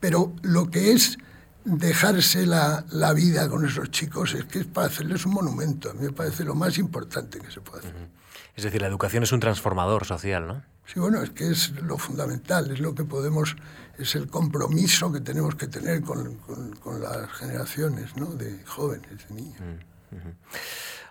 [0.00, 1.18] Pero lo que es
[1.64, 5.90] dejarse la, la, vida con esos chicos es que es para hacerles un monumento.
[5.90, 8.08] A mí me parece lo más importante que se puede hacer.
[8.56, 10.62] Es decir, la educación es un transformador social, ¿no?
[10.92, 13.54] Sí, bueno, es que es lo fundamental, es lo que podemos,
[13.96, 16.34] es el compromiso que tenemos que tener con,
[16.82, 18.26] con, las generaciones ¿no?
[18.26, 19.60] de jóvenes, de niños.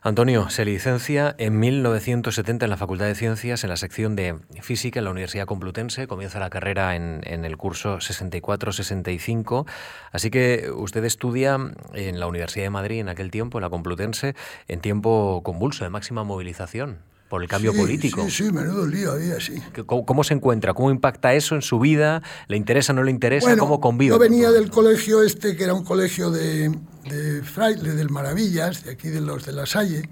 [0.02, 5.00] Antonio se licencia en 1970 en la Facultad de Ciencias en la sección de Física
[5.00, 6.08] en la Universidad Complutense.
[6.08, 9.66] Comienza la carrera en, el curso 64-65.
[10.14, 11.58] Así que usted estudia
[11.94, 14.36] en la Universidad de Madrid en aquel tiempo, en la Complutense,
[14.70, 18.24] en tiempo convulso, de máxima movilización por el cambio político.
[18.24, 19.54] Sí, sí, menudo lío había, sí.
[19.86, 20.74] ¿Cómo, se encuentra?
[20.74, 22.24] ¿Cómo impacta eso en su vida?
[22.48, 23.56] ¿Le interesa, no le interesa?
[23.56, 24.16] ¿Cómo convive?
[24.16, 26.72] Yo venía del colegio este, que era un colegio de,
[27.10, 30.10] de fraile, del Maravillas, de aquí de los de la Salle,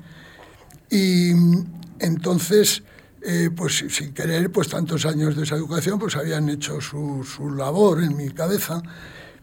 [0.90, 1.32] y
[2.00, 2.84] entonces,
[3.22, 7.52] eh, pues sin querer, pues tantos años de esa educación, pues habían hecho su, su
[7.52, 8.82] labor en mi cabeza,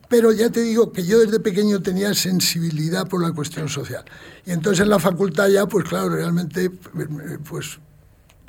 [0.08, 4.04] pero ya te digo que yo desde pequeño tenía sensibilidad por la cuestión social.
[4.44, 7.78] Y entonces en la facultad ya, pues claro, realmente pues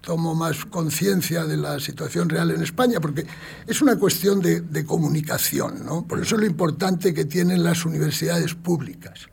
[0.05, 3.25] tomo más conciencia de la situación real en España, porque
[3.67, 6.05] es una cuestión de, comunicación, ¿no?
[6.07, 9.27] Por eso es lo importante que tienen las universidades públicas.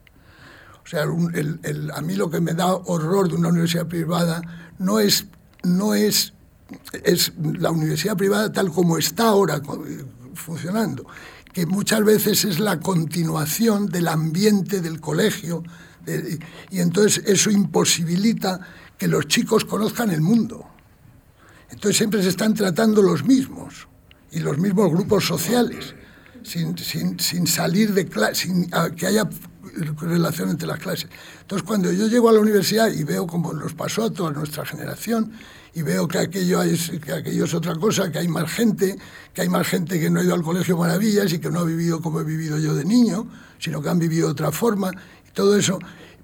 [0.85, 4.42] O sea, a mí lo que me da horror de una universidad privada
[4.78, 5.26] no es,
[5.62, 6.32] no es,
[7.04, 9.61] es la universidad privada tal como está ahora
[10.35, 11.06] funcionando,
[11.52, 15.62] que muchas veces es la continuación del ambiente del colegio,
[16.70, 18.61] y entonces eso imposibilita
[19.02, 20.64] que los chicos conozcan el mundo.
[21.70, 23.88] Entonces siempre se están tratando los mismos
[24.30, 25.96] y los mismos grupos sociales,
[26.44, 29.28] sin, sin, salir de clase, sin que haya
[30.00, 31.08] relación entre las clases.
[31.40, 34.64] Entonces cuando yo llego a la universidad y veo como nos pasó a toda nuestra
[34.64, 35.32] generación,
[35.74, 38.96] y veo que aquello, es, que aquello es otra cosa, que hay más gente,
[39.34, 41.64] que hay más gente que no ha ido al Colegio Maravillas y que no ha
[41.64, 43.26] vivido como he vivido yo de niño,
[43.58, 44.92] sino que han vivido otra forma,
[45.28, 45.80] y todo eso,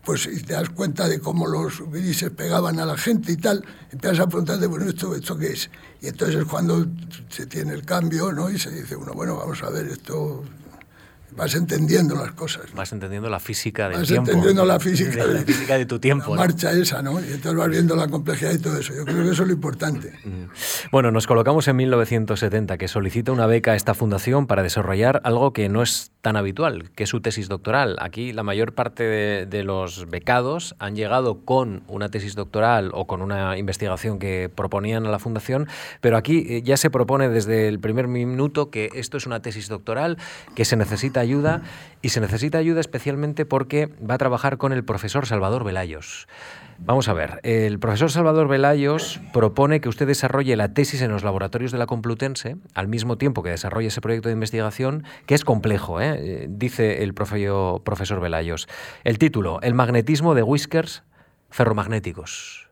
[0.09, 4.21] pues te das cuenta de cómo los grises pegaban a la gente y tal, empiezas
[4.21, 5.69] a preguntarte, bueno, ¿esto, ¿esto qué es?
[6.01, 6.87] Y entonces es cuando
[7.29, 8.49] se tiene el cambio, ¿no?
[8.49, 10.45] Y se dice uno, bueno, vamos a ver, esto
[11.37, 12.73] vas entendiendo las cosas.
[12.75, 14.23] Vas entendiendo la física del vas tiempo.
[14.23, 16.35] Vas entendiendo la física, de, la física de tu tiempo.
[16.35, 17.21] La marcha esa, ¿no?
[17.21, 18.95] Y entonces vas viendo la complejidad y todo eso.
[18.95, 20.15] Yo creo que eso es lo importante.
[20.91, 25.53] Bueno, nos colocamos en 1970, que solicita una beca a esta fundación para desarrollar algo
[25.53, 27.97] que no es tan habitual, que es su tesis doctoral.
[28.01, 29.05] Aquí la mayor parte
[29.47, 35.07] de, los becados han llegado con una tesis doctoral o con una investigación que proponían
[35.07, 35.69] a la Fundación,
[36.01, 39.69] pero aquí eh, ya se propone desde el primer minuto que esto es una tesis
[39.69, 40.17] doctoral,
[40.55, 41.63] que se necesita ayuda
[42.03, 46.27] y se necesita ayuda especialmente porque va a trabajar con el profesor Salvador Velayos.
[46.81, 51.25] Vamos a ver, el profesor Salvador Velayos propone que usted desarrolle la tesis en los
[51.25, 55.45] laboratorios de la Complutense al mismo tiempo que desarrolle ese proyecto de investigación, que es
[55.45, 56.47] complejo, ¿eh?
[56.49, 58.69] Dice el profesor Velayos.
[59.05, 61.03] El título, El magnetismo de whiskers
[61.51, 62.69] ferromagnéticos.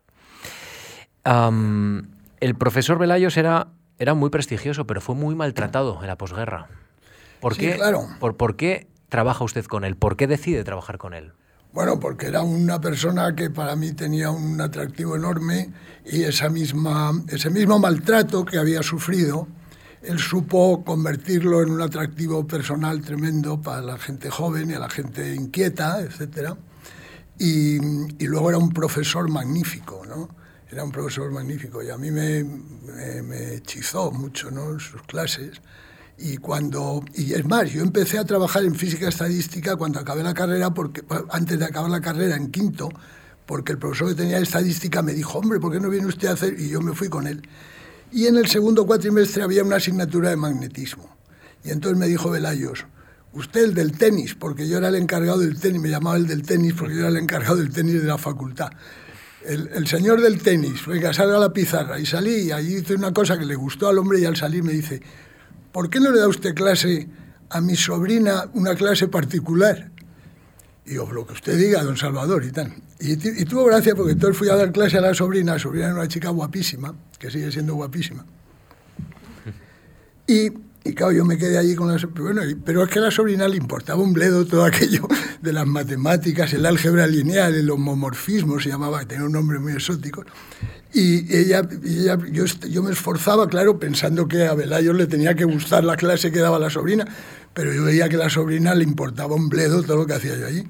[1.24, 6.68] el profesor Velayos era, era muy prestigioso, pero fue muy maltratado en la posguerra.
[7.40, 7.78] ¿Por, qué,
[8.20, 9.96] por, ¿Por qué trabaja usted con él?
[9.96, 11.32] ¿Por qué decide trabajar con él?
[11.76, 15.74] Bueno, porque era una persona que para mí tenía un atractivo enorme
[16.06, 19.46] y esa misma, ese mismo maltrato que había sufrido,
[20.00, 24.88] él supo convertirlo en un atractivo personal tremendo para la gente joven y a la
[24.88, 26.54] gente inquieta, etc.
[27.38, 30.30] Y, y luego era un profesor magnífico, ¿no?
[30.70, 34.80] Era un profesor magnífico y a mí me, me, me hechizó mucho ¿no?
[34.80, 35.60] sus clases.
[36.18, 40.32] Y cuando y es más, yo empecé a trabajar en física estadística cuando acabé la
[40.32, 42.88] carrera, porque antes de acabar la carrera en quinto,
[43.44, 46.32] porque el profesor que tenía estadística me dijo, hombre, ¿por qué no viene usted a
[46.32, 46.58] hacer?
[46.58, 47.42] Y yo me fui con él.
[48.12, 51.16] Y en el segundo cuatrimestre había una asignatura de magnetismo.
[51.64, 52.86] Y entonces me dijo Velayos,
[53.32, 56.42] usted el del tenis, porque yo era el encargado del tenis, me llamaba el del
[56.42, 58.70] tenis porque yo era el encargado del tenis de la facultad.
[59.44, 62.00] El, el, señor del tenis, venga, salga a la pizarra.
[62.00, 64.64] Y salí y ahí hice una cosa que le gustó al hombre y al salir
[64.64, 65.02] me dice,
[65.76, 67.06] ¿por qué no le da usted clase
[67.50, 69.90] a mi sobrina, una clase particular?
[70.86, 72.72] Y yo, lo que usted diga, don Salvador, y tal.
[72.98, 75.94] Y, tuvo gracia porque entonces fui a dar clase a la sobrina, la sobrina era
[75.94, 78.24] una chica guapísima, que sigue siendo guapísima.
[80.26, 80.48] Y,
[80.88, 83.48] y claro, yo me quedé allí con la bueno, pero es que a la sobrina
[83.48, 85.06] le importaba un bledo todo aquello
[85.40, 90.24] de las matemáticas, el álgebra lineal, el homomorfismo, se llamaba, tenía un nombre muy exótico.
[90.92, 95.44] Y ella, ella yo, yo, me esforzaba, claro, pensando que a Velayo le tenía que
[95.44, 97.04] gustar la clase que daba la sobrina,
[97.52, 100.36] pero yo veía que a la sobrina le importaba un bledo todo lo que hacía
[100.36, 100.64] yo allí,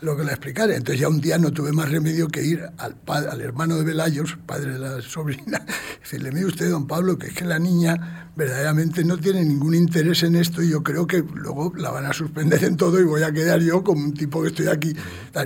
[0.00, 0.74] lo que le explicara.
[0.74, 4.36] Entonces ya un día no tuve más remedio que ir al, al hermano de Velayos,
[4.46, 8.30] padre de la sobrina, y decirle, mire usted, don Pablo, que es que la niña
[8.36, 12.12] verdaderamente no tiene ningún interés en esto y yo creo que luego la van a
[12.12, 14.94] suspender en todo y voy a quedar yo como un tipo que estoy aquí.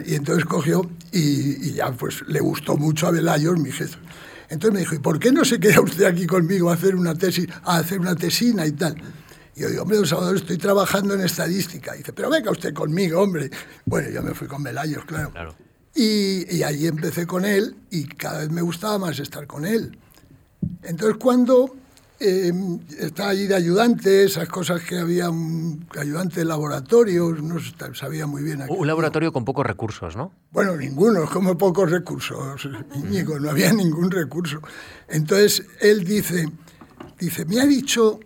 [0.07, 3.99] Y entonces cogió y, y ya pues le gustó mucho a Velayos, mi jefe.
[4.49, 7.14] Entonces me dijo, ¿y por qué no se queda usted aquí conmigo a hacer una
[7.14, 8.95] tesis, a hacer una tesina y tal?
[9.57, 11.95] Y yo digo, hombre, don Salvador, estoy trabajando en estadística.
[11.95, 13.51] Y dice, pero venga usted conmigo, hombre.
[13.85, 15.31] Bueno, yo me fui con Velayos, claro.
[15.31, 15.55] claro.
[15.95, 19.97] Y, y allí empecé con él y cada vez me gustaba más estar con él.
[20.83, 21.77] Entonces, cuando
[22.21, 22.53] eh,
[23.01, 27.57] estaba allí de ayudante, esas cosas que había un ayudante de laboratorio, no
[27.93, 28.64] sabía muy bien.
[28.69, 30.33] un laboratorio con pocos recursos, ¿no?
[30.51, 34.61] Bueno, ninguno, como pocos recursos, Íñigo, no había ningún recurso.
[35.09, 36.49] Entonces él dice,
[37.19, 38.21] dice, me ha dicho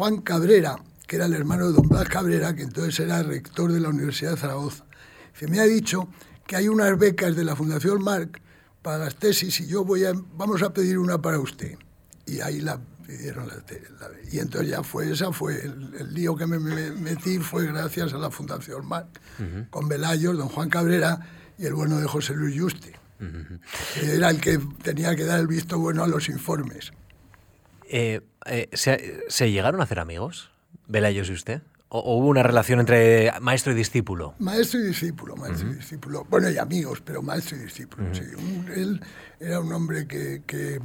[0.00, 3.80] Juan Cabrera, que era el hermano de don Blas Cabrera, que entonces era rector de
[3.80, 4.86] la Universidad de Zaragoza,
[5.34, 6.08] dice, me ha dicho
[6.46, 8.40] que hay unas becas de la Fundación Marc
[8.80, 11.76] para las tesis y yo voy a, vamos a pedir una para usted.
[12.24, 13.56] Y ahí la pidieron la,
[14.32, 18.30] y entonces ya fue esa fue el, lío que me, metí fue gracias a la
[18.30, 19.20] Fundación Marc
[19.68, 21.20] con Velayos, don Juan Cabrera
[21.58, 22.94] y el bueno de José Luis Yuste
[24.02, 26.90] era el que tenía que dar el visto bueno a los informes.
[27.92, 30.50] Eh, eh, ¿se, llegaron a hacer amigos
[30.86, 31.62] Velayos y usted?
[31.88, 34.34] ¿O, hubo una relación entre maestro y discípulo?
[34.38, 36.24] Maestro y discípulo, maestro y discípulo.
[36.30, 38.14] Bueno, y amigos, pero maestro y discípulo.
[38.14, 38.22] sí.
[38.74, 39.00] él
[39.40, 40.78] era un hombre que, que,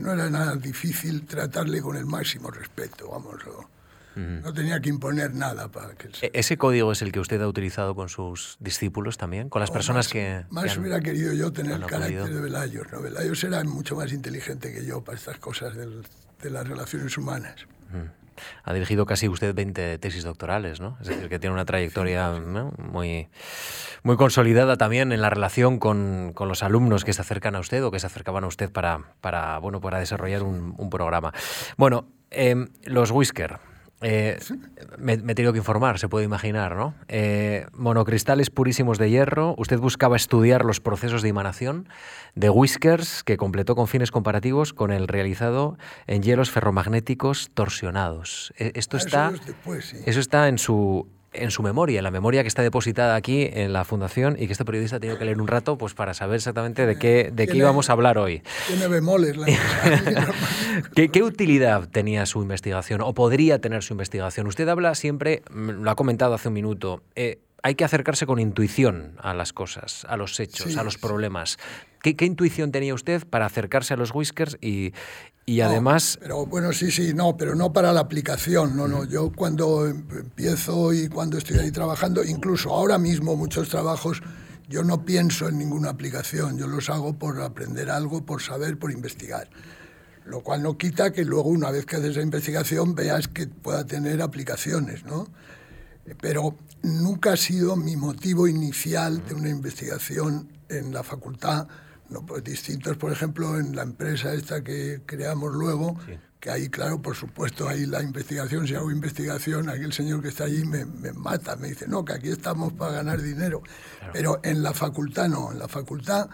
[0.00, 3.42] no era nada difícil tratarle con el máximo respeto, vamos.
[4.16, 6.08] No tenía que imponer nada para que...
[6.22, 9.48] ¿E-, ¿Ese código es el que usted ha utilizado con sus discípulos también?
[9.48, 10.44] ¿Con las personas que...?
[10.50, 12.86] Más hubiera querido yo tener el carácter de Velayos.
[12.92, 13.02] ¿no?
[13.02, 15.74] Velayos era mucho más inteligente que yo para estas cosas
[16.44, 17.66] de las relaciones humanas.
[18.64, 20.98] Ha dirigido casi usted 20 tesis doctorales, ¿no?
[21.00, 22.32] Es decir, que tiene una trayectoria
[22.78, 23.28] muy,
[24.02, 27.82] muy consolidada también en la relación con, con, los alumnos que se acercan a usted
[27.84, 31.32] o que se acercaban a usted para, para, bueno, para desarrollar un, un programa.
[31.76, 33.58] Bueno, eh, los Whisker,
[34.04, 34.38] eh,
[34.98, 36.94] me, he tenido que informar, se puede imaginar, ¿no?
[37.08, 39.54] Eh, monocristales purísimos de hierro.
[39.56, 41.88] Usted buscaba estudiar los procesos de emanación
[42.34, 48.52] de whiskers que completó con fines comparativos con el realizado en hielos ferromagnéticos torsionados.
[48.58, 49.32] E, esto ah, está,
[50.04, 53.72] eso, está en su en su memoria, en la memoria que está depositada aquí en
[53.72, 56.36] la fundación y que este periodista ha tenido que leer un rato pues para saber
[56.36, 58.42] exactamente de qué, de qué íbamos a hablar hoy.
[58.66, 59.36] Tiene bemoles.
[59.36, 59.46] La
[60.94, 64.46] ¿Qué, ¿Qué utilidad tenía su investigación o podría tener su investigación?
[64.46, 68.38] Usted habla siempre, mm, lo ha comentado hace un minuto, eh, hay que acercarse con
[68.40, 71.56] intuición a las cosas, a los hechos, a los problemas.
[72.02, 74.92] ¿Qué, intuición tenía usted para acercarse a los whiskers y,
[75.46, 76.18] y además...
[76.20, 79.04] Pero bueno, sí, sí, no, pero no para la aplicación, no, no.
[79.04, 84.22] Yo cuando empiezo y cuando estoy ahí trabajando, incluso ahora mismo muchos trabajos,
[84.68, 88.90] yo no pienso en ninguna aplicación, yo los hago por aprender algo, por saber, por
[88.90, 89.48] investigar.
[90.24, 93.84] Lo cual no quita que luego, una vez que haces esa investigación, veas que pueda
[93.84, 95.28] tener aplicaciones, ¿no?
[96.20, 101.68] Pero nunca ha sido mi motivo inicial de una investigación en la facultad,
[102.14, 105.98] no, pues distintos, por ejemplo, en la empresa esta que creamos luego,
[106.38, 110.44] que ahí, claro, por supuesto, ahí la investigación, si hago investigación, aquel señor que está
[110.44, 113.62] allí me, me mata, me dice, no, que aquí estamos para ganar dinero.
[114.12, 116.28] Pero en la facultad no, en la facultad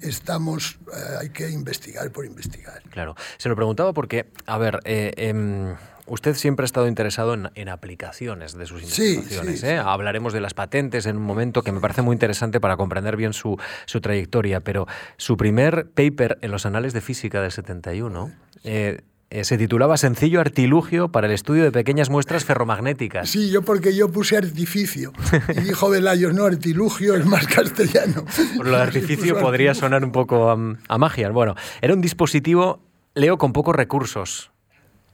[0.00, 2.82] estamos, eh, hay que investigar por investigar.
[2.90, 5.74] Claro, se lo preguntaba porque, a ver, eh, em,
[6.06, 9.62] Usted siempre ha estado interesado en, aplicaciones de sus investigaciones.
[9.62, 9.78] ¿eh?
[9.78, 13.32] Hablaremos de las patentes en un momento que me parece muy interesante para comprender bien
[13.32, 13.58] su,
[14.02, 14.86] trayectoria, pero
[15.16, 18.30] su primer paper en los anales de física del 71
[18.64, 23.28] eh, eh, se titulaba Sencillo artilugio para el estudio de pequeñas muestras ferromagnéticas.
[23.28, 25.12] Sí, yo porque yo puse artificio.
[25.56, 28.26] Y dijo Velayos, no, artilugio es más castellano.
[28.56, 31.30] Por lo de artificio podría sonar un poco a magia.
[31.30, 32.80] Bueno, era un dispositivo,
[33.14, 34.53] leo, con pocos recursos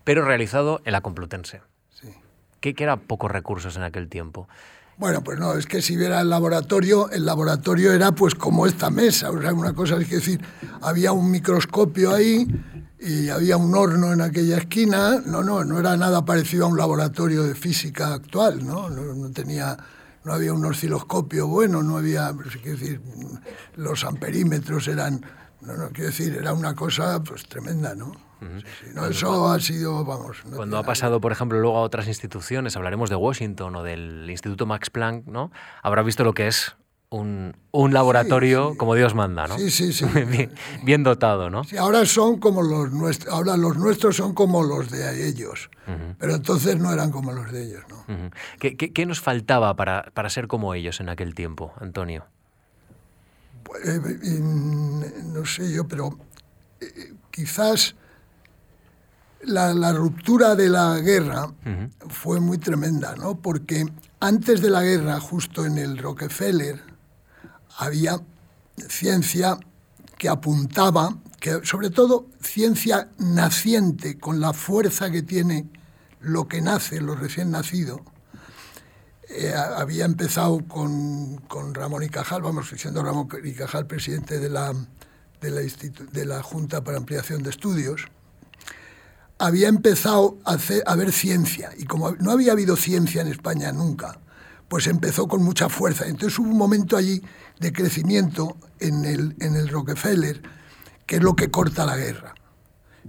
[0.05, 1.63] pero realizado en la Complutense.
[1.91, 2.09] Sí.
[2.61, 4.49] ¿Qué, eran pocos recursos en aquel tiempo?
[5.01, 8.91] Bueno, pues no, es que si viera el laboratorio, el laboratorio era pues como esta
[8.91, 10.45] mesa, o sea, una cosa es decir,
[10.83, 12.47] había un microscopio ahí
[13.01, 16.77] y había un horno en aquella esquina, no, no, no era nada parecido a un
[16.77, 18.91] laboratorio de física actual, ¿no?
[18.91, 19.75] No, tenía,
[20.23, 23.01] no había un osciloscopio bueno, no había, pues, quiero decir,
[23.77, 25.25] los amperímetros eran,
[25.63, 28.13] no, no, quiero decir, era una cosa pues tremenda, ¿no?
[28.95, 30.39] No, eso ha sido, vamos.
[30.55, 34.67] cuando ha pasado, por ejemplo, luego a otras instituciones, hablaremos de Washington o del Instituto
[34.67, 35.51] Max Planck, ¿no?
[35.83, 36.77] Habrá visto lo que es
[37.11, 39.59] un, un laboratorio como Dios manda, ¿no?
[39.59, 40.07] Sí, sí, sí.
[40.85, 41.65] bien, dotado, ¿no?
[41.65, 45.71] Sí, ahora son como los nuestros, ahora los nuestros son como los de ellos,
[46.19, 48.31] pero entonces no eran como los de ellos, ¿no?
[48.59, 52.27] ¿Qué, qué, nos faltaba para, para ser como ellos en aquel tiempo, Antonio?
[53.65, 56.17] Pues, eh, no sé yo, pero
[56.81, 57.97] eh, quizás
[59.45, 61.53] la, ruptura de la guerra
[62.09, 63.41] fue muy tremenda, ¿no?
[63.41, 63.87] Porque
[64.21, 66.83] antes de la guerra, justo en el Rockefeller,
[67.79, 68.21] había
[68.89, 69.59] ciencia
[70.19, 75.69] que apuntaba, que sobre todo ciencia naciente, con la fuerza que tiene
[76.21, 78.03] lo que nace, lo recién nacido.
[79.31, 84.51] Eh, había empezado con, con, Ramón y Cajal, vamos, siendo Ramón y Cajal presidente de
[84.51, 84.75] la,
[85.41, 85.61] de la,
[86.13, 88.09] de la Junta para Ampliación de Estudios,
[89.41, 94.21] había empezado a, hacer, ver ciencia y como no había habido ciencia en España nunca,
[94.69, 96.07] pues empezó con mucha fuerza.
[96.07, 97.23] Entonces hubo un momento allí
[97.59, 100.43] de crecimiento en el, en el Rockefeller,
[101.07, 102.35] que es lo que corta la guerra.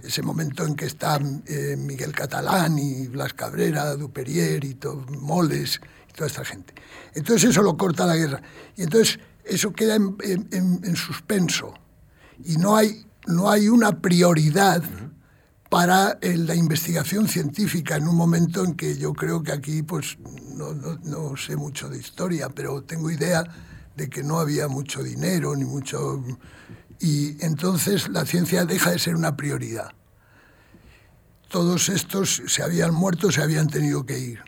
[0.02, 4.76] Ese momento en que están eh, Miguel Catalán y Blas Cabrera, Duperier y
[5.20, 6.74] Moles y toda esta gente.
[7.14, 8.42] Entonces eso lo corta la guerra.
[8.74, 11.74] Y entonces eso queda en, suspenso.
[12.42, 14.82] Y no hay, no hay una prioridad
[15.72, 20.18] para eh, la investigación científica en un momento en que yo creo que aquí pues
[20.54, 23.42] no, no, sé mucho de historia, pero tengo idea
[23.96, 26.22] de que no había mucho dinero ni mucho
[27.00, 29.92] y entonces la ciencia deja de ser una prioridad.
[31.48, 34.40] Todos estos se habían muerto, se habían tenido que ir.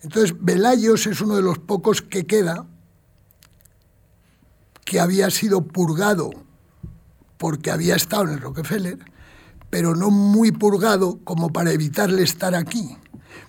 [0.00, 2.64] Entonces Velayos es uno de los pocos que queda
[4.86, 6.30] que había sido purgado
[7.36, 9.15] porque había estado en el Rockefeller
[9.76, 12.96] pero no muy purgado como para evitarle estar aquí,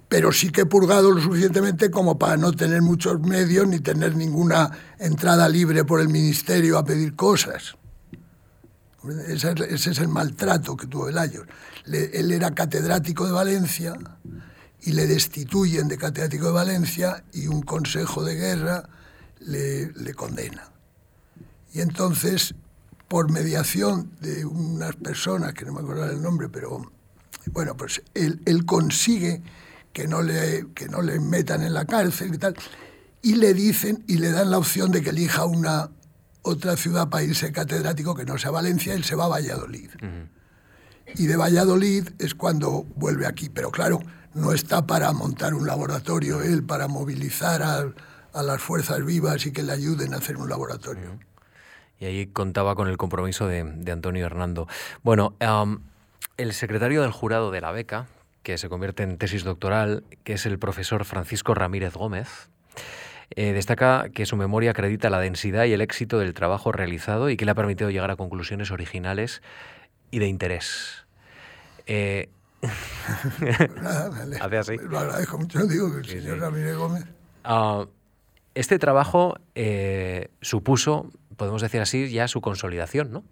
[0.09, 4.69] pero sí que purgado lo suficientemente como para no tener muchos medios ni tener ninguna
[4.99, 7.77] entrada libre por el ministerio a pedir cosas.
[9.29, 11.47] Ese, es el maltrato que tuvo Velayos.
[11.85, 13.93] él era catedrático de Valencia
[14.81, 18.89] y le destituyen de catedrático de Valencia y un consejo de guerra
[19.39, 20.73] le condena.
[21.73, 22.53] Y entonces
[23.07, 26.91] por mediación de unas personas, que no me acuerdo el nombre, pero
[27.51, 29.41] bueno, pues él, él consigue
[29.93, 32.55] que no, le, que no le metan en la cárcel y tal,
[33.21, 35.89] y le dicen y le dan la opción de que elija una
[36.41, 39.89] otra ciudad para irse catedrático que no sea Valencia, él se va a Valladolid.
[41.15, 43.99] Y de Valladolid es cuando vuelve aquí, pero claro,
[44.33, 49.63] no está para montar un laboratorio, él para movilizar a, las fuerzas vivas y que
[49.63, 51.17] le ayuden a hacer un laboratorio.
[52.00, 53.60] Y ahí contaba con el compromiso de,
[53.91, 54.67] Antonio Hernando.
[55.04, 55.35] Bueno,
[56.37, 58.08] el secretario del jurado de la beca,
[58.43, 62.50] que se convierte en tesis doctoral, que es el profesor Francisco Ramírez Gómez,
[63.35, 67.35] eh, destaca que su memoria acredita la densidad y el éxito del trabajo realizado y
[67.35, 69.41] que le ha permitido llegar a conclusiones originales
[70.12, 71.06] y de interés.
[71.87, 72.29] Eh,
[74.41, 74.77] Hace así.
[74.77, 77.06] Lo agradezco mucho, digo, que el señor Ramírez Gómez.
[77.43, 77.85] Ah,
[78.56, 83.23] este trabajo eh, supuso, podemos decir así, ya su consolidación, ¿no?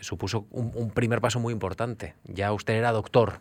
[0.00, 2.14] supuso un, primer paso muy importante.
[2.24, 3.40] Ya usted era doctor,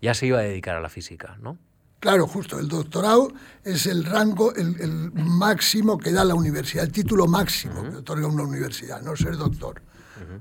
[0.00, 1.58] ya se iba a dedicar a la física, ¿no?
[2.00, 3.30] Claro, justo, el doctorado
[3.62, 8.44] es el rango, el, máximo que da la universidad, el título máximo que otorga una
[8.44, 9.82] universidad, no ser doctor.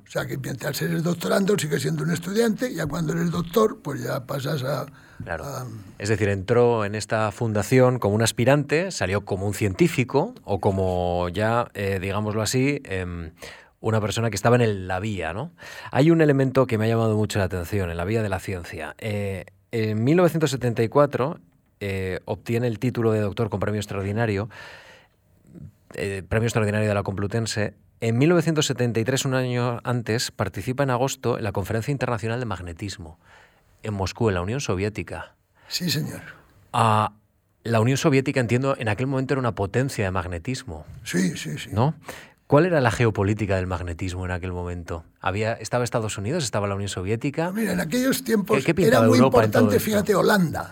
[0.06, 4.02] O sea que mientras eres doctorando sigue siendo un estudiante, ya cuando eres doctor, pues
[4.02, 4.86] ya pasas a...
[5.24, 5.46] Claro.
[5.98, 11.28] Es decir, entró en esta fundación como un aspirante, salió como un científico o como
[11.30, 13.32] ya, eh, digámoslo así, em,
[13.82, 15.52] una persona que estaba en la vía, ¿no?
[15.92, 18.40] Hay un elemento que me ha llamado mucho la atención en la vía de la
[18.40, 18.96] ciencia.
[18.98, 21.40] Eh, en 1974
[21.80, 24.50] eh, obtiene el título de doctor con premio extraordinario,
[25.94, 27.74] eh, premio extraordinario de la Complutense.
[28.02, 33.20] En 1973, un año antes, participa en agosto en la Conferencia Internacional de Magnetismo
[33.84, 35.36] en Moscú, en la Unión Soviética.
[35.68, 36.22] Sí, señor.
[36.74, 37.14] Ah,
[37.64, 40.86] la Unión Soviética, entiendo, en aquel momento era una potencia de magnetismo.
[41.04, 41.70] Sí, sí, sí.
[41.72, 41.96] ¿No?
[42.48, 45.04] ¿Cuál era la geopolítica del magnetismo en aquel momento?
[45.22, 46.44] Había, ¿Estaba Estados Unidos?
[46.44, 47.52] ¿Estaba la Unión Soviética?
[47.52, 50.72] Mira, en aquellos tiempos era muy importante, fíjate, Holanda.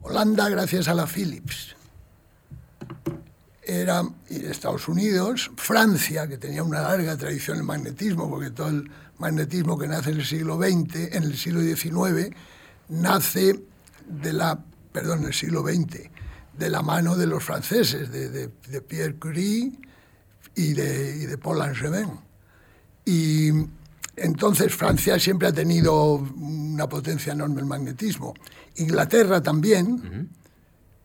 [0.00, 1.76] Holanda gracias a la Philips.
[3.62, 9.78] Era Estados Unidos, Francia, que tenía una larga tradición en magnetismo, porque todo el magnetismo
[9.78, 12.34] que nace en el siglo XX, en el siglo XIX,
[12.88, 13.60] nace
[14.06, 14.58] de la,
[14.92, 16.10] perdón, en el siglo XX,
[16.56, 19.72] de la mano de los franceses, de, de Pierre Curie,
[20.56, 22.18] y de, y de Paul Langevin.
[23.04, 23.50] Y
[24.16, 28.34] entonces Francia siempre ha tenido una potencia enorme en magnetismo.
[28.76, 30.30] Inglaterra también,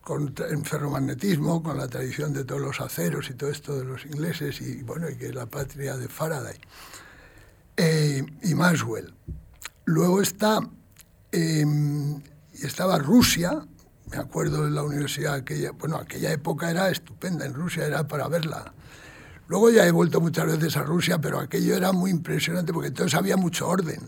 [0.00, 4.04] con, en ferromagnetismo, con la tradición de todos los aceros y todo esto de los
[4.06, 6.56] ingleses, y bueno, y que es la patria de Faraday.
[7.76, 9.14] Eh, y Maxwell.
[9.84, 10.60] Luego está,
[11.32, 11.64] y
[12.64, 13.66] estaba Rusia,
[14.10, 18.28] me acuerdo de la universidad, aquella, bueno, aquella época era estupenda, en Rusia era para
[18.28, 18.72] verla
[19.52, 23.14] Luego ya he vuelto muchas veces a Rusia, pero aquello era muy impresionante porque entonces
[23.14, 24.00] había mucho orden.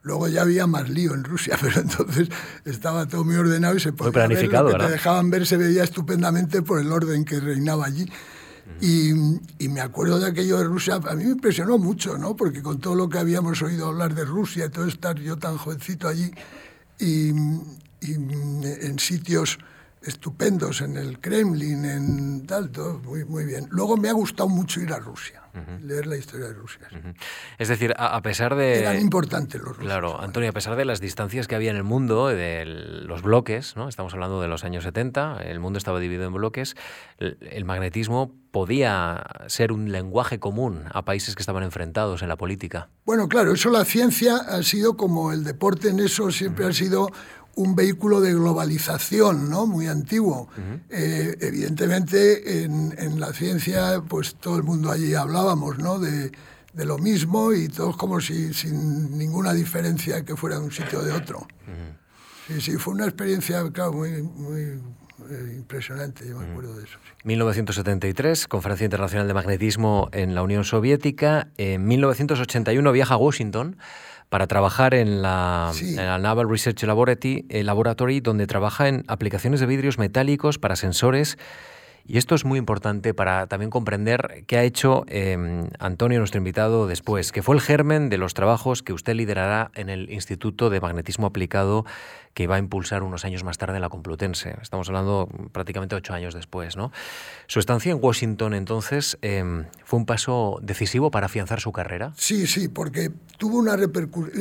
[0.00, 2.30] Luego ya había más lío en Rusia, pero entonces
[2.64, 5.58] estaba todo muy ordenado y se podía planificado, ver, lo que te dejaban ver se
[5.58, 8.10] veía estupendamente por el orden que reinaba allí.
[8.80, 9.10] Y,
[9.58, 12.36] y, me acuerdo de aquello de Rusia, a mí me impresionó mucho, ¿no?
[12.36, 16.08] Porque con todo lo que habíamos oído hablar de Rusia todo estar yo tan jovencito
[16.08, 16.30] allí
[16.98, 17.30] y,
[18.00, 19.58] y en sitios
[20.06, 23.66] estupendos en el Kremlin, en tal, todo muy, muy bien.
[23.70, 25.42] Luego me ha gustado mucho ir a Rusia,
[25.82, 26.88] leer la historia de Rusia.
[27.58, 28.80] Es decir, a, pesar de...
[28.80, 29.84] Eran importantes los rusos.
[29.84, 33.76] Claro, Antonio, a pesar de las distancias que había en el mundo, de los bloques,
[33.76, 33.88] ¿no?
[33.88, 36.76] estamos hablando de los años 70, el mundo estaba dividido en bloques,
[37.18, 42.88] el, magnetismo podía ser un lenguaje común a países que estaban enfrentados en la política.
[43.04, 47.10] Bueno, claro, eso la ciencia ha sido como el deporte en eso siempre ha sido
[47.56, 49.66] un vehículo de globalización ¿no?
[49.66, 50.48] muy antiguo.
[50.90, 55.98] Eh, evidentemente, en, la ciencia, pues todo el mundo allí hablábamos ¿no?
[55.98, 56.30] de,
[56.74, 61.02] lo mismo y todos como si sin ninguna diferencia que fuera de un sitio o
[61.02, 61.46] de otro.
[62.46, 66.98] Sí, sí, fue una experiencia, claro, muy, muy eh, impresionante, yo me acuerdo de eso.
[67.24, 71.48] 1973, Conferencia Internacional de Magnetismo en la Unión Soviética.
[71.56, 73.78] En 1981 viaja a Washington
[74.28, 75.72] para trabajar en la,
[76.20, 81.38] Naval Research Laboratory, eh, Laboratory, donde trabaja en aplicaciones de vidrios metálicos para sensores.
[82.08, 86.86] Y esto es muy importante para también comprender qué ha hecho em, Antonio, nuestro invitado,
[86.86, 90.80] después, que fue el germen de los trabajos que usted liderará en el Instituto de
[90.80, 91.84] Magnetismo Aplicado
[92.32, 94.56] que va a impulsar unos años más tarde en la Complutense.
[94.60, 96.76] Estamos hablando prácticamente ocho años después.
[96.76, 96.92] ¿no?
[97.46, 102.12] Su estancia en Washington, entonces, em, fue un paso decisivo para afianzar su carrera.
[102.16, 103.74] Sí, sí, porque tuvo una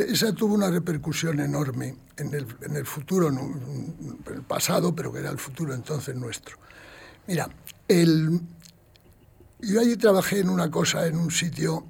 [0.09, 3.95] esa tuvo una repercusión enorme en el, en el futuro, en
[4.33, 6.57] el pasado, pero que era el futuro entonces nuestro.
[7.27, 7.49] Mira,
[7.87, 8.41] el,
[9.59, 11.85] yo allí trabajé en una cosa, en un sitio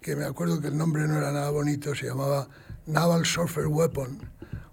[0.00, 2.48] que me acuerdo que el nombre no era nada bonito, se llamaba
[2.86, 4.28] Naval Surfer Weapon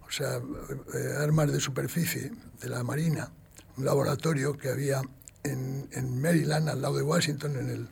[0.07, 3.31] o sea, eh, armas de superficie de la Marina,
[3.77, 5.01] un laboratorio que había
[5.43, 7.87] en, en Maryland, al lado de Washington, en, el,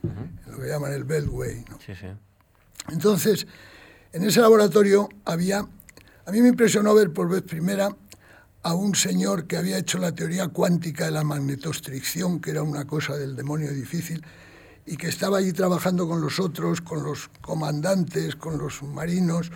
[0.47, 1.65] lo que llaman el Beltway.
[1.85, 2.07] Sí, sí.
[2.89, 3.47] Entonces,
[4.11, 5.67] en ese laboratorio había,
[6.25, 7.95] a mí me impresionó ver por vez primera
[8.63, 12.85] a un señor que había hecho la teoría cuántica de la magnetostricción, que era una
[12.85, 14.25] cosa del demonio difícil,
[14.85, 19.51] y que estaba allí trabajando con los otros, con los comandantes, con los submarinos,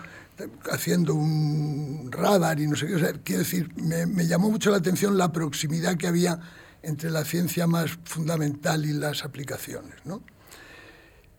[0.70, 3.20] haciendo un radar y no sé qué.
[3.24, 6.38] Quiero decir, me, me, llamó mucho la atención la proximidad que había
[6.82, 9.96] entre la ciencia más fundamental y las aplicaciones.
[10.04, 10.22] ¿no?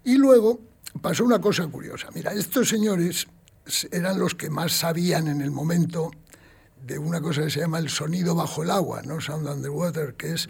[0.03, 0.59] Y luego
[1.01, 2.09] pasó una cosa curiosa.
[2.13, 3.27] Mira, estos señores
[3.91, 6.11] eran los que más sabían en el momento
[6.85, 9.21] de una cosa que se llama el sonido bajo el agua, ¿no?
[9.21, 10.49] Sound underwater, que es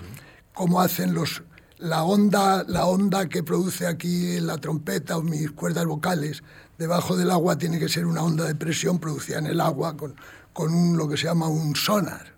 [0.54, 1.44] cómo hacen los
[1.80, 6.44] la onda, la onda que produce aquí la trompeta o mis cuerdas vocales
[6.78, 10.16] debajo del agua tiene que ser una onda de presión producida en el agua con,
[10.52, 12.34] con lo que se llama un sonar,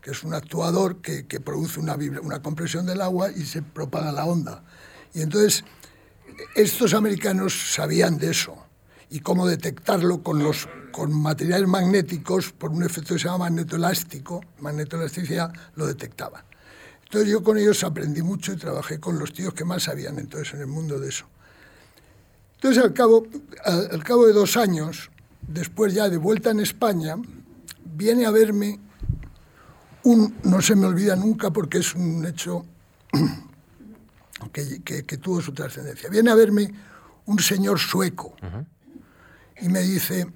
[0.00, 4.12] que es un actuador que, que produce una, una compresión del agua y se propaga
[4.12, 4.62] la onda.
[5.14, 5.64] Y entonces,
[6.54, 8.56] estos americanos sabían de eso
[9.10, 14.42] y cómo detectarlo con, los, con materiales magnéticos por un efecto que se llama magnetoelástico,
[14.60, 16.42] magnetoelasticidad, lo detectaban.
[17.04, 20.54] Entonces yo con ellos aprendí mucho y trabajé con los tíos que más sabían entonces
[20.54, 21.26] en el mundo de eso.
[22.54, 23.26] Entonces al cabo,
[23.66, 25.10] al, al cabo de dos años,
[25.46, 27.16] después ya de vuelta en España,
[27.84, 28.80] viene a verme
[30.04, 32.64] un, no se me olvida nunca porque es un hecho
[34.50, 36.72] que, que, que tuvo su trascendencia, viene a verme
[37.26, 38.66] un señor sueco uh -huh.
[39.60, 40.26] y me dice,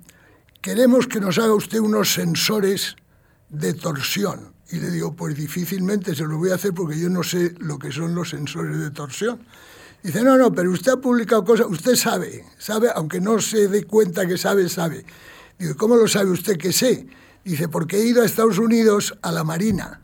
[0.61, 2.97] queremos que nos haga usted unos sensores
[3.49, 4.53] de torsión.
[4.71, 7.79] Y le digo, pues difícilmente se lo voy a hacer porque yo no sé lo
[7.79, 9.41] que son los sensores de torsión.
[10.03, 13.85] Dice, no, no, pero usted ha publicado cosas, usted sabe, sabe, aunque no se dé
[13.85, 15.05] cuenta que sabe, sabe.
[15.59, 17.07] Digo, ¿cómo lo sabe usted que sé?
[17.45, 20.01] Dice, porque he ido a Estados Unidos a la Marina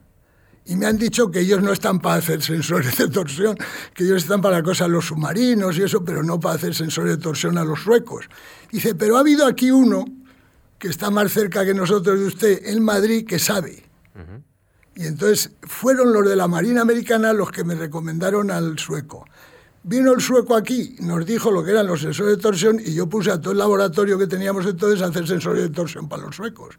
[0.66, 3.56] y me han dicho que ellos no están para hacer sensores de torsión,
[3.94, 7.22] que ellos están para cosas los submarinos y eso, pero no para hacer sensores de
[7.22, 8.28] torsión a los suecos.
[8.70, 10.04] Dice, pero ha habido aquí uno
[10.86, 13.82] que está más cerca que nosotros de usted, en Madrid, que sabe.
[14.14, 14.42] Uh -huh.
[14.94, 19.26] Y entonces fueron los de la Marina Americana los que me recomendaron al sueco.
[19.82, 23.08] Vino el sueco aquí, nos dijo lo que eran los sensores de torsión y yo
[23.08, 26.36] puse a todo el laboratorio que teníamos entonces a hacer sensores de torsión para los
[26.36, 26.78] suecos.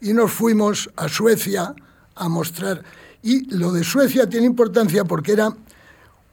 [0.00, 1.74] Y nos fuimos a Suecia
[2.14, 2.82] a mostrar.
[3.22, 5.54] Y lo de Suecia tiene importancia porque era,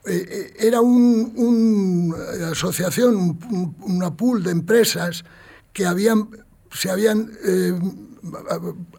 [0.05, 2.15] eh, era una un
[2.51, 5.25] asociación, un, una pool de empresas
[5.73, 6.29] que habían,
[6.71, 7.73] se habían eh,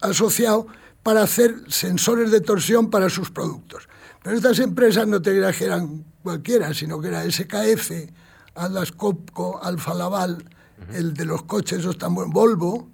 [0.01, 0.67] asociado
[1.03, 3.89] para hacer sensores de torsión para sus productos.
[4.23, 7.91] Pero estas empresas no te creas que eran cualquiera, sino que era SKF,
[8.55, 10.95] Atlas Copco, Alfa Laval, uh -huh.
[10.95, 12.89] el de los coches, esos tan buenos, Volvo,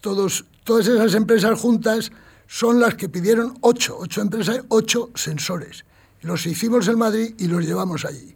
[0.00, 2.12] todos, todas esas empresas juntas
[2.46, 5.84] son las que pidieron ocho, ocho empresas, ocho sensores.
[6.22, 8.34] Los hicimos en Madrid y los llevamos allí.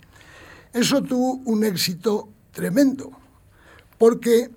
[0.72, 3.10] Eso tuvo un éxito tremendo,
[3.98, 4.50] porque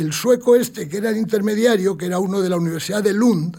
[0.00, 3.56] el sueco este, que era el intermediario, que era uno de la Universidad de Lund,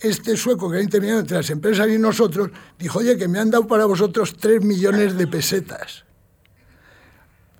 [0.00, 3.50] este sueco que era intermediario entre las empresas y nosotros, dijo, oye, que me han
[3.50, 6.04] dado para vosotros tres millones de pesetas.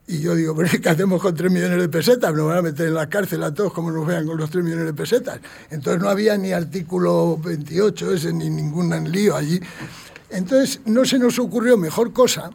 [0.09, 2.33] Y yo digo, pero ¿qué hacemos con tres millones de pesetas?
[2.33, 4.63] Nos van a meter en la cárcel a todos como nos vean con los tres
[4.63, 5.41] millones de pesetas.
[5.71, 9.61] Entonces no había ni artículo 28 ese, ni ningún lío allí.
[10.31, 12.51] Entonces no se nos ocurrió mejor cosa,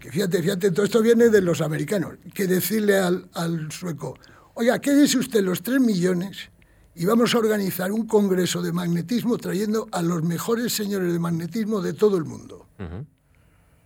[0.00, 4.16] que fíjate, fíjate, todo esto viene de los americanos, que decirle al sueco,
[4.58, 6.50] oiga, quédese usted los tres millones
[6.96, 11.80] y vamos a organizar un congreso de magnetismo trayendo a los mejores señores de magnetismo
[11.80, 12.66] de todo el mundo.
[12.80, 13.06] Uh -huh.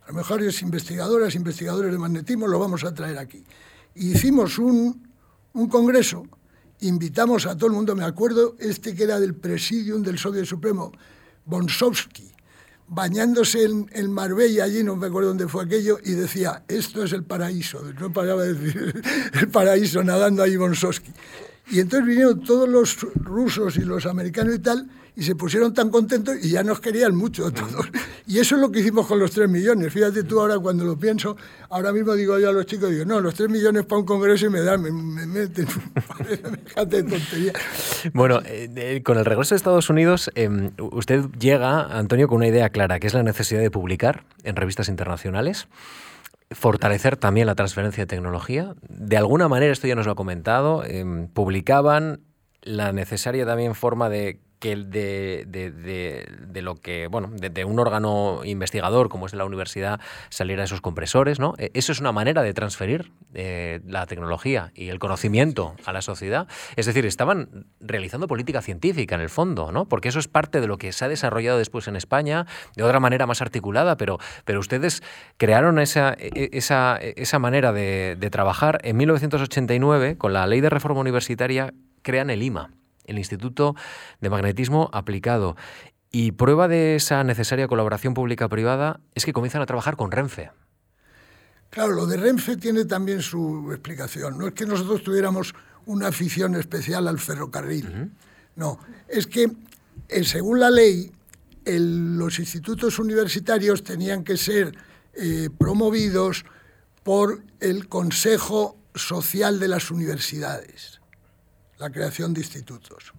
[0.05, 3.45] A los mejores investigadoras, investigadores de magnetismo, lo vamos a traer aquí.
[3.95, 5.07] Hicimos un,
[5.53, 6.25] un congreso,
[6.81, 10.91] invitamos a todo el mundo, me acuerdo este que era del Presidium del Soviet Supremo,
[11.45, 12.33] Bonsovsky,
[12.95, 17.13] bañándose en, en, Marbella, allí no me acuerdo dónde fue aquello, y decía, esto es
[17.13, 19.03] el paraíso, no paraba de decir
[19.41, 21.11] el paraíso nadando ahí Bonsovsky.
[21.71, 25.91] Y entonces vinieron todos los rusos y los americanos y tal, y se pusieron tan
[25.91, 27.87] contentos y ya nos querían mucho todos.
[28.27, 29.93] Y eso es lo que hicimos con los tres millones.
[29.93, 31.37] Fíjate tú ahora cuando lo pienso,
[31.69, 34.47] ahora mismo digo yo a los chicos, digo, no, los tres millones para un congreso
[34.47, 35.67] y me dan, me, me meten,
[36.87, 37.53] de tontería.
[38.15, 40.49] Bueno, eh, con el regreso de Estados Unidos, eh,
[40.79, 44.89] usted llega, Antonio, con una idea clara, que es la necesidad de publicar en revistas
[44.89, 45.69] internacionales
[46.51, 48.75] fortalecer también la transferencia de tecnología.
[48.87, 52.21] De alguna manera, esto ya nos lo ha comentado, eh, publicaban
[52.61, 58.43] la necesaria también forma de que de, de, de, lo que, bueno, de, un órgano
[58.45, 59.99] investigador como es la universidad
[60.29, 61.55] saliera esos compresores, ¿no?
[61.59, 66.47] Eso es una manera de transferir eh, la tecnología y el conocimiento a la sociedad.
[66.77, 69.87] Es decir, estaban realizando política científica en el fondo, ¿no?
[69.87, 72.47] Porque eso es parte de lo que se ha desarrollado después en España
[72.77, 75.03] de otra manera más articulada, pero, pero ustedes
[75.39, 81.01] crearon esa, esa, esa manera de, de trabajar en 1989 con la ley de reforma
[81.01, 82.71] universitaria crean el IMA
[83.05, 83.75] el Instituto
[84.21, 85.57] de Magnetismo Aplicado.
[86.11, 90.51] Y prueba de esa necesaria colaboración pública-privada es que comienzan a trabajar con Renfe.
[91.71, 94.37] Claro, lo de Renfe tiene también su explicación.
[94.37, 95.55] No es que nosotros tuviéramos
[95.87, 98.13] una afición especial al ferrocarril.
[98.57, 98.79] No,
[99.09, 99.51] es que
[100.09, 101.11] eh, según la ley,
[101.65, 104.77] los institutos universitarios tenían que ser
[105.15, 106.45] eh, promovidos
[107.03, 111.01] por el Consejo Social de las Universidades,
[111.83, 113.13] la creación de institutos.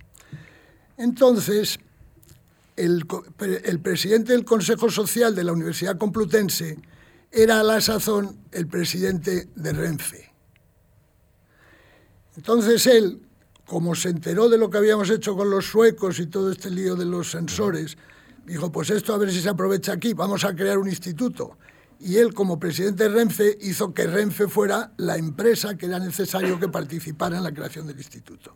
[0.95, 1.80] Entonces,
[2.78, 3.05] el,
[3.82, 6.80] presidente del Consejo Social de la Universidad Complutense
[7.30, 10.32] era a la sazón el presidente de Renfe.
[12.38, 13.22] Entonces él,
[13.66, 16.95] como se enteró de lo que habíamos hecho con los suecos y todo este lío
[16.95, 17.97] de los sensores,
[18.45, 21.57] dijo, pues esto a ver si se aprovecha aquí, vamos a crear un instituto.
[22.04, 26.60] Y él, como presidente de Renfe, hizo que Renfe fuera la empresa que era necesario
[26.60, 28.54] que participara en la creación del instituto.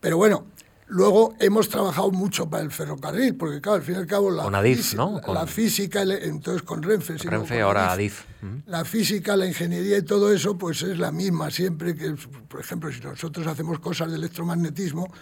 [0.00, 0.46] Pero bueno,
[0.90, 4.48] Luego hemos trabajado mucho para el ferrocarril, porque claro, al fin y al cabo la,
[4.50, 8.24] la física, entonces con Renfe, Renfe ahora Adif.
[8.66, 12.14] La física, la ingeniería y todo eso, pues es la misma siempre que,
[12.48, 15.12] por ejemplo, si nosotros hacemos cosas de electromagnetismo,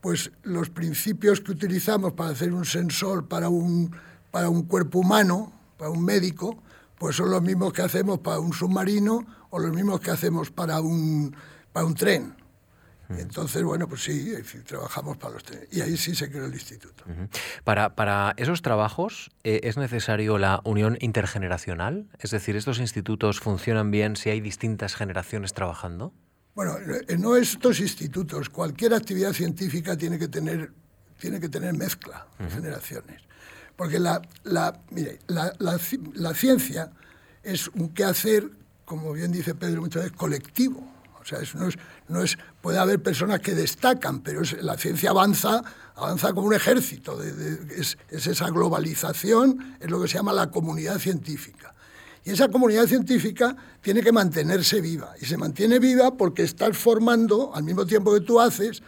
[0.00, 3.90] pues los principios que utilizamos para hacer un sensor para un,
[4.30, 6.62] para un cuerpo humano, para un médico,
[6.98, 10.80] pues son los mismos que hacemos para un submarino o los mismos que hacemos para
[10.80, 11.34] un,
[11.72, 12.34] para un tren.
[13.10, 14.34] Entonces, bueno, pues sí,
[14.66, 15.68] trabajamos para los trenes.
[15.72, 17.04] Y ahí sí se creó el instituto.
[17.64, 22.06] para, para, esos trabajos eh, es necesario la unión intergeneracional.
[22.18, 26.12] Es decir, ¿estos institutos funcionan bien si hay distintas generaciones trabajando?
[26.54, 26.76] Bueno,
[27.08, 28.50] eh, no estos institutos.
[28.50, 30.72] Cualquier actividad científica tiene que tener,
[31.18, 33.22] tiene que tener mezcla de generaciones.
[33.78, 34.76] Porque la, la,
[35.28, 36.90] la, la, ciencia
[37.44, 38.50] es un quehacer,
[38.84, 40.80] como bien dice Pedro muchas veces, colectivo.
[41.20, 41.76] O sea, no es,
[42.08, 45.62] no es, puede haber personas que destacan, pero la ciencia avanza,
[45.94, 47.22] avanza como un ejército.
[47.22, 51.72] es, es, esa globalización, es lo que se llama la comunidad científica.
[52.24, 55.14] Y esa comunidad científica tiene que mantenerse viva.
[55.20, 58.82] Y se mantiene viva porque estás formando, al mismo tiempo que tú haces,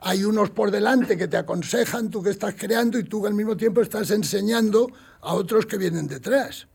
[0.00, 3.56] hay unos por delante que te aconsejan, tú que estás creando, y tú al mismo
[3.56, 4.90] tiempo estás enseñando
[5.20, 6.66] a otros que vienen detrás.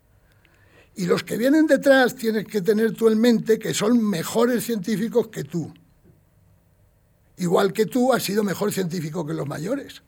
[0.96, 5.28] Y los que vienen detrás tienes que tener tú en mente que son mejores científicos
[5.28, 5.74] que tú.
[7.38, 10.04] Igual que tú has sido mejor científico que los mayores.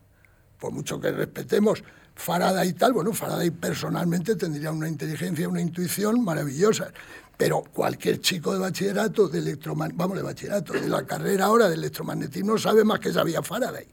[0.60, 1.84] Por mucho que respetemos
[2.18, 6.92] Faraday y tal, bueno, Faraday personalmente tendría una inteligencia, una intuición maravillosa,
[7.38, 11.76] pero cualquier chico de bachillerato, de electromagnetismo, vamos, de bachillerato, de la carrera ahora de
[11.76, 13.86] electromagnetismo sabe más que sabía Faraday.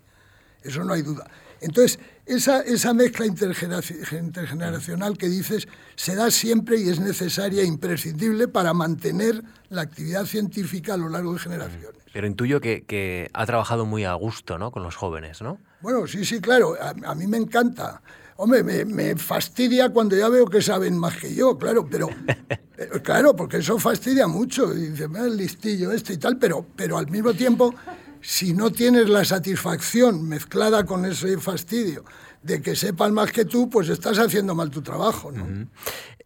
[0.62, 1.31] Eso no hay duda.
[1.61, 8.49] Entonces, esa, esa mezcla intergeneracional que dices se da siempre y es necesaria e imprescindible
[8.49, 12.03] para mantener la actividad científica a lo largo de generaciones.
[12.12, 14.70] Pero intuyo que, que ha trabajado muy a gusto ¿no?
[14.70, 15.59] con los jóvenes, ¿no?
[15.85, 18.01] Bueno, sí, sí, claro, a, mí me encanta.
[18.37, 22.09] Hombre, me, fastidia cuando ya veo que saben más que yo, claro, pero,
[23.03, 24.72] claro, porque eso fastidia mucho.
[24.72, 27.74] Y dice, el listillo este y tal, pero, pero al mismo tiempo,
[28.22, 32.07] si no tienes la satisfacción mezclada con ese fastidio
[32.43, 35.30] de que sepan más que tú, pues estás haciendo mal tu trabajo.
[35.32, 35.68] ¿no?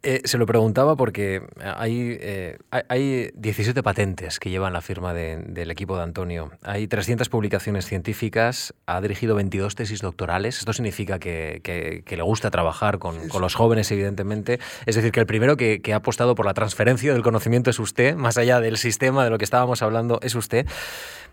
[0.01, 5.71] Eh, se lo preguntaba porque hay, eh, hay 17 patentes que llevan la firma del
[5.71, 6.51] equipo de Antonio.
[6.63, 10.59] Hay 300 publicaciones científicas, ha dirigido 22 tesis doctorales.
[10.59, 14.59] Esto significa que, le gusta trabajar con, los jóvenes, evidentemente.
[14.85, 18.15] Es decir, que el primero que, ha apostado por la transferencia del conocimiento es usted,
[18.15, 20.65] más allá del sistema de lo que estábamos hablando, es usted.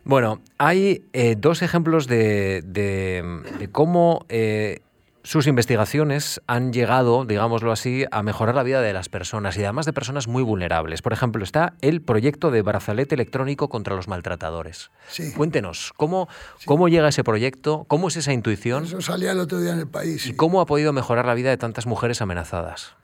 [0.03, 4.27] Bueno, hay eh, dos ejemplos de, de cómo
[5.27, 9.85] sus investigaciones han llegado, digámoslo así, a mejorar la vida de las personas y además
[9.85, 11.03] de personas muy vulnerables.
[11.03, 14.93] Por ejemplo, está el proyecto de brazalete electrónico contra los maltratadores.
[15.37, 16.29] Cuéntenos, ¿cómo,
[16.65, 17.87] ¿cómo llega ese proyecto?
[17.89, 18.85] ¿Cómo es esa intuición?
[18.85, 20.29] Eso salía el otro día en el país.
[20.29, 22.95] ¿Y cómo ha podido mejorar la vida de tantas mujeres amenazadas?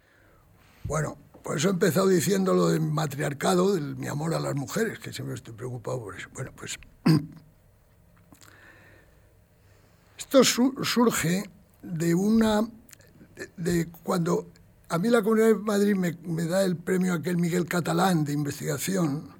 [0.85, 5.01] Bueno, por eso he empezado diciendo lo del matriarcado, de mi amor a las mujeres,
[5.01, 6.29] que siempre estoy preocupado por eso.
[6.35, 6.79] Bueno, pues
[10.17, 11.51] esto surge
[11.83, 12.69] de una.
[13.57, 14.49] de, cuando
[14.93, 19.31] a mí la Comunidad de Madrid me, da el premio aquel Miguel Catalán de investigación,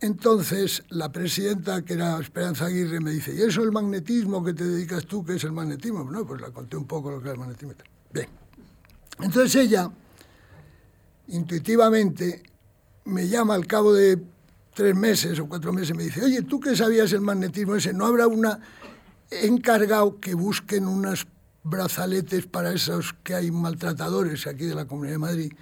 [0.00, 4.64] entonces la presidenta, que era Esperanza Aguirre, me dice, ¿y eso el magnetismo que te
[4.64, 6.02] dedicas tú, qué es el magnetismo?
[6.10, 7.74] No, pues la conté un poco lo que es el magnetismo.
[8.12, 8.26] Bien.
[9.20, 9.88] Entonces ella,
[11.28, 12.42] intuitivamente,
[13.04, 14.20] me llama al cabo de
[14.74, 17.92] tres meses o cuatro meses, me dice, oye, ¿tú qué sabías el magnetismo ese?
[17.92, 18.58] ¿No habrá una
[19.30, 21.24] encargado que busquen unas
[21.68, 25.52] brazaletes para esos que hay maltratadores aquí de la Comunidad de Madrid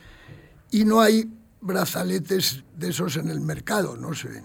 [0.70, 1.32] y no hay
[1.62, 4.44] brazaletes de esos en el mercado, no se ven.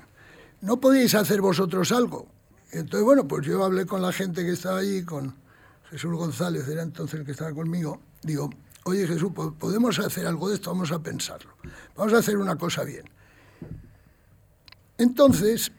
[0.61, 2.27] ¿No podéis hacer vosotros algo?
[2.71, 5.35] Entonces, bueno, pues yo hablé con la gente que estaba allí, con
[5.89, 8.49] Jesús González, era entonces el que estaba conmigo, digo,
[8.85, 11.51] oye Jesús, podemos hacer algo de esto, vamos a pensarlo,
[11.97, 13.03] vamos a hacer una cosa bien.
[14.97, 15.71] Entonces,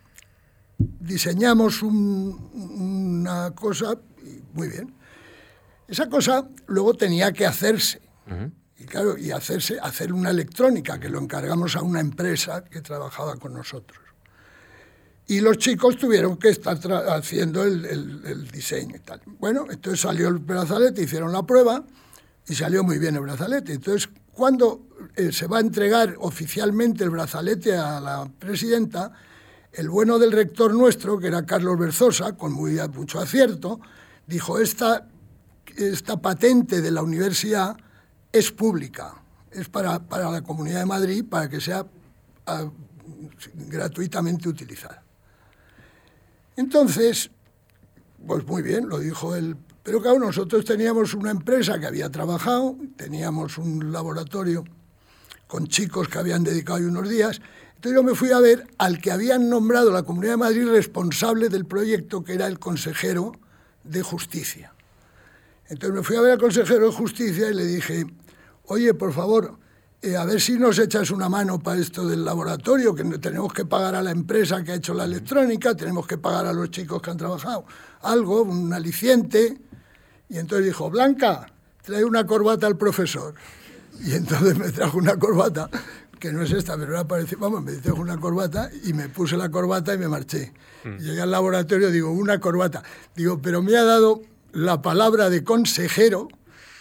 [0.78, 3.99] diseñamos una cosa,
[4.53, 5.00] muy bien.
[5.91, 8.01] Esa cosa luego tenía que hacerse.
[8.78, 13.34] Y claro, y hacerse, hacer una electrónica, que lo encargamos a una empresa que trabajaba
[13.36, 13.99] con nosotros.
[15.26, 16.78] Y los chicos tuvieron que estar
[17.09, 19.20] haciendo el, diseño y tal.
[19.38, 21.82] Bueno, entonces salió el brazalete, hicieron la prueba
[22.47, 23.72] y salió muy bien el brazalete.
[23.72, 24.86] Entonces, cuando
[25.16, 29.12] eh, se va a entregar oficialmente el brazalete a la presidenta,
[29.72, 33.80] el bueno del rector nuestro, que era Carlos Berzosa, con muy, mucho acierto,
[34.26, 35.09] dijo, esta,
[35.77, 37.77] esta patente de la universidad
[38.33, 39.14] es pública,
[39.51, 41.87] es para, para la Comunidad de Madrid, para que sea
[42.47, 42.71] ah,
[43.68, 45.03] gratuitamente utilizada.
[46.57, 47.31] Entonces,
[48.27, 49.57] pues muy bien, lo dijo él.
[49.83, 54.64] Pero claro, nosotros teníamos una empresa que había trabajado, teníamos un laboratorio
[55.47, 57.41] con chicos que habían dedicado ahí unos días,
[57.81, 61.49] entonces yo me fui a ver al que habían nombrado la Comunidad de Madrid responsable
[61.49, 63.33] del proyecto, que era el consejero
[63.85, 64.75] de Justicia.
[65.71, 68.05] Entonces me fui a ver al consejero de Justicia y le dije,
[68.66, 69.57] oye, por favor,
[70.03, 73.64] eh, a ver si nos echas una mano para esto del laboratorio, que tenemos que
[73.64, 77.01] pagar a la empresa que ha hecho la electrónica, tenemos que pagar a los chicos
[77.01, 77.64] que han trabajado,
[78.03, 79.59] algo, un aliciente.
[80.29, 81.47] Y entonces dijo, Blanca,
[81.83, 83.35] trae una corbata al profesor.
[84.05, 85.71] Y entonces me trajo una corbata
[86.18, 89.37] que no es esta, pero era parecida, vamos, me dice una corbata y me puse
[89.37, 90.53] la corbata y me marché.
[90.85, 90.97] Mm.
[90.97, 92.83] Llegué al laboratorio, digo, una corbata.
[93.14, 94.23] Digo, pero me ha dado
[94.53, 96.29] la palabra de consejero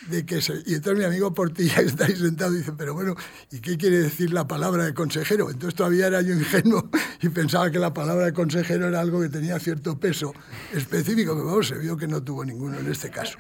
[0.09, 0.53] de que se...
[0.65, 3.15] Y entonces mi amigo Portilla está ahí sentado y dice, pero bueno,
[3.51, 5.49] ¿y qué quiere decir la palabra de consejero?
[5.49, 6.89] Entonces todavía era yo ingenuo
[7.21, 10.33] y pensaba que la palabra de consejero era algo que tenía cierto peso
[10.73, 13.37] específico, pero vamos, se vio que no tuvo ninguno en este caso.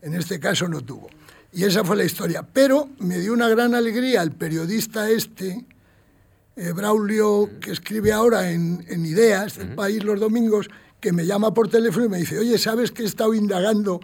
[0.00, 1.08] En este caso no tuvo.
[1.52, 2.42] Y esa fue la historia.
[2.50, 5.66] Pero me dio una gran alegría el periodista este,
[6.56, 10.68] eh, Braulio, que escribe ahora en, Ideas, el país los domingos,
[11.02, 14.00] que me llama por teléfono y me dice, oye, ¿sabes que he estado indagando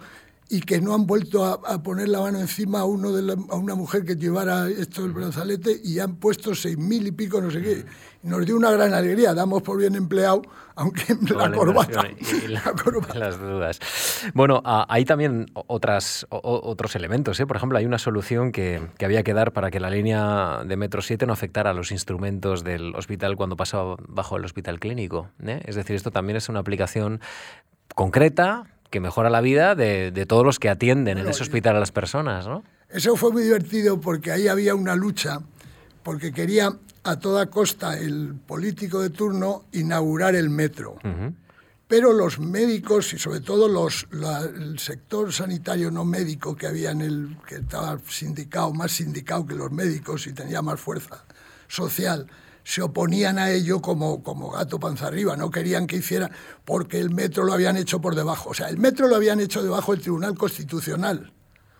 [0.49, 3.75] y que no han vuelto a, poner la mano encima a, uno de a una
[3.75, 7.61] mujer que llevara esto del brazalete y han puesto seis mil y pico, no sé
[7.61, 7.85] qué.
[8.23, 10.41] nos dio una gran alegría, damos por bien empleado,
[10.75, 12.03] aunque la corbata,
[13.13, 13.79] Las dudas.
[14.33, 17.39] Bueno, hay también otras, otros elementos.
[17.39, 17.45] ¿eh?
[17.45, 20.77] Por ejemplo, hay una solución que, que, había que dar para que la línea de
[20.77, 25.29] Metro 7 no afectara a los instrumentos del hospital cuando pasaba bajo el hospital clínico.
[25.45, 25.61] ¿eh?
[25.65, 27.21] Es decir, esto también es una aplicación
[27.93, 31.79] concreta, que mejora la vida de, de todos los que atienden en ese hospital a
[31.79, 32.63] las personas, ¿no?
[32.89, 35.39] Eso fue muy divertido porque ahí había una lucha,
[36.03, 36.73] porque quería
[37.03, 40.97] a toda costa el político de turno inaugurar el metro.
[41.87, 47.01] Pero los médicos y sobre todo los, el sector sanitario no médico que había en
[47.01, 51.23] el que estaba sindicado, más sindicado que los médicos y tenía más fuerza
[51.67, 52.27] social,
[52.63, 56.29] se oponían a ello como, como gato panza arriba, no querían que hiciera,
[56.65, 58.49] porque el metro lo habían hecho por debajo.
[58.49, 61.31] O sea, el metro lo habían hecho debajo del Tribunal Constitucional,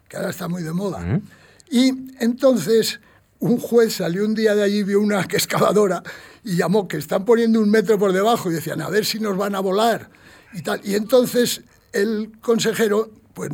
[0.07, 1.21] que ahora está muy de moda.
[1.69, 2.99] Y entonces
[3.39, 6.03] un juez salió un día de allí, vio una excavadora
[6.43, 9.37] y llamó que están poniendo un metro por debajo y decían, a ver si nos
[9.37, 10.09] van a volar
[10.53, 10.81] y tal.
[10.83, 11.61] Y entonces
[11.93, 13.49] el consejero, pues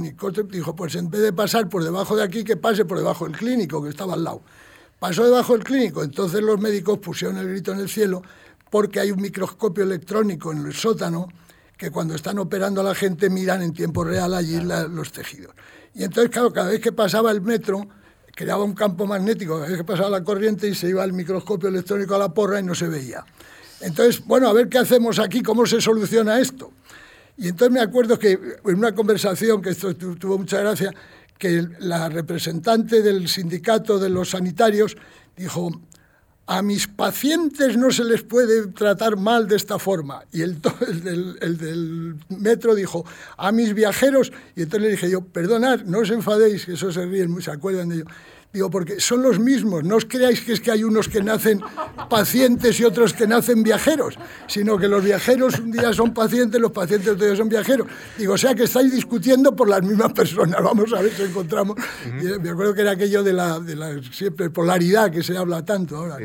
[0.49, 3.38] dijo, pues en vez de pasar por debajo de aquí, que pase por debajo del
[3.38, 4.41] clínico que estaba al lado.
[5.06, 8.24] Pasó debajo del clínico, entonces los médicos pusieron el grito en el cielo
[8.72, 11.28] porque hay un microscopio electrónico en el sótano
[11.78, 15.53] que cuando están operando a la gente miran en tiempo real allí los tejidos.
[15.93, 17.88] Y entonces, claro, cada vez que pasaba el metro,
[18.34, 21.70] creaba un campo magnético, cada vez que pasaba la corriente y se iba el microscopio
[21.70, 23.24] electrónico a la porra y no se veía.
[23.82, 26.72] Entonces, bueno, a ver qué hacemos aquí, cómo se soluciona esto.
[27.38, 30.91] Y entonces me acuerdo que en una conversación, que esto tuvo mucha gracia,
[31.38, 34.96] que la representante del sindicato de los sanitarios
[35.36, 35.72] dijo,
[36.48, 40.24] a mis pacientes no se les puede tratar mal de esta forma.
[40.32, 40.62] Y el,
[41.42, 43.06] el, del, metro dijo,
[43.38, 47.06] a mis viajeros, y entonces le dije yo, perdonad, no os enfadéis, que eso se
[47.06, 48.06] ríen, se acuerdan de ello.
[48.56, 49.84] Digo, porque son los mismos.
[49.84, 51.60] No os creáis que es que hay unos que nacen
[52.10, 54.16] pacientes y otros que nacen viajeros,
[54.47, 57.86] sino que los viajeros un día son pacientes, los pacientes otro día son viajeros.
[58.18, 60.64] Digo, o sea que estáis discutiendo por las mismas personas.
[60.64, 61.76] Vamos a ver si encontramos.
[62.41, 65.97] Me acuerdo que era aquello de la, de la siempre polaridad que se habla tanto
[65.97, 66.18] ahora.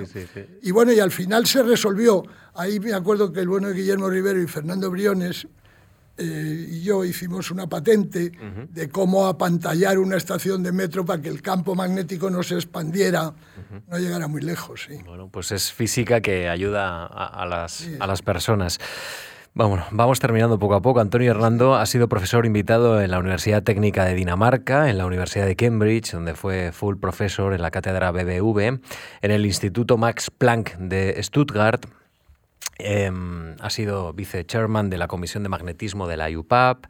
[0.63, 2.23] Y bueno, y al final se resolvió.
[2.55, 5.49] Ahí me acuerdo que el bueno de Guillermo Rivero y Fernando Briones
[6.17, 8.33] eh, y yo hicimos una patente
[8.69, 13.33] de cómo apantallar una estación de metro para que el campo magnético no se expandiera,
[13.89, 14.89] no llegara muy lejos.
[15.07, 18.79] Bueno, pues es física que ayuda a, las, a las personas.
[19.53, 21.01] Vamos, vamos terminando poco a poco.
[21.01, 25.47] Antonio Hernando ha sido profesor invitado en la Universidad Técnica de Dinamarca, en la Universidad
[25.47, 28.81] de Cambridge, donde fue full profesor en la cátedra BBV,
[29.23, 31.85] en el Instituto Max Planck de Stuttgart.
[32.83, 36.87] Em, ha sido vice-chairman de la Comisión de Magnetismo de la UPAP,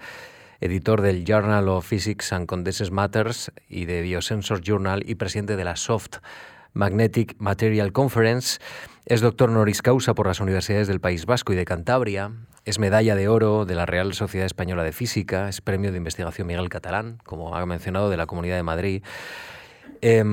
[0.61, 5.65] editor del Journal of Physics and Condenses Matters y de Biosensor Journal y presidente de
[5.65, 6.19] la Soft
[6.73, 8.61] Magnetic Material Conference.
[9.05, 12.31] Es doctor honoris causa por las universidades del País Vasco y de Cantabria.
[12.65, 15.49] Es medalla de oro de la Real Sociedad Española de Física.
[15.49, 19.03] Es premio de investigación Miguel Catalán, como ha mencionado, de la Comunidad de Madrid.
[20.03, 20.25] Eh,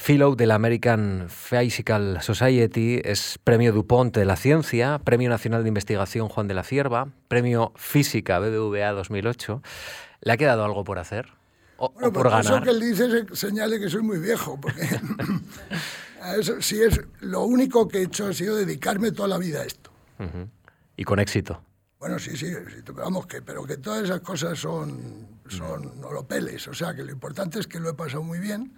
[0.00, 5.68] fellow de la American Physical Society, es Premio DuPont de la Ciencia, Premio Nacional de
[5.68, 9.62] Investigación Juan de la Cierva, Premio Física BBVA 2008.
[10.22, 11.34] ¿Le ha quedado algo por hacer?
[11.76, 12.44] ¿O, bueno, o por pues ganar?
[12.44, 14.88] Eso que él dice señale que soy muy viejo, porque
[16.38, 19.64] eso, si es lo único que he hecho ha sido dedicarme toda la vida a
[19.64, 19.92] esto.
[20.18, 20.48] Uh -huh.
[20.96, 21.62] Y con éxito.
[22.00, 26.74] Bueno, sí, sí, sí, vamos, que, pero que todas esas cosas son, son olopeles, o
[26.74, 28.72] sea, que lo importante es que lo he pasado muy bien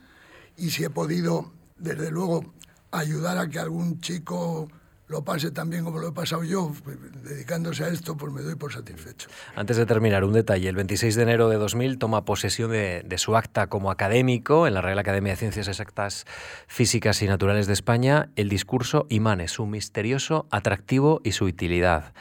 [0.56, 2.54] y si he podido, desde luego,
[2.90, 4.68] ayudar a que algún chico
[5.06, 8.40] lo pase tan bien como lo he pasado yo, pues, dedicándose a esto, pues me
[8.42, 9.28] doy por satisfecho.
[9.54, 10.68] Antes de terminar, un detalle.
[10.68, 14.74] El 26 de enero de 2000 toma posesión de, de, su acta como académico en
[14.74, 16.24] la Real Academia de Ciencias Exactas,
[16.66, 22.14] Físicas y Naturales de España, el discurso Imanes, su misterioso atractivo y su utilidad.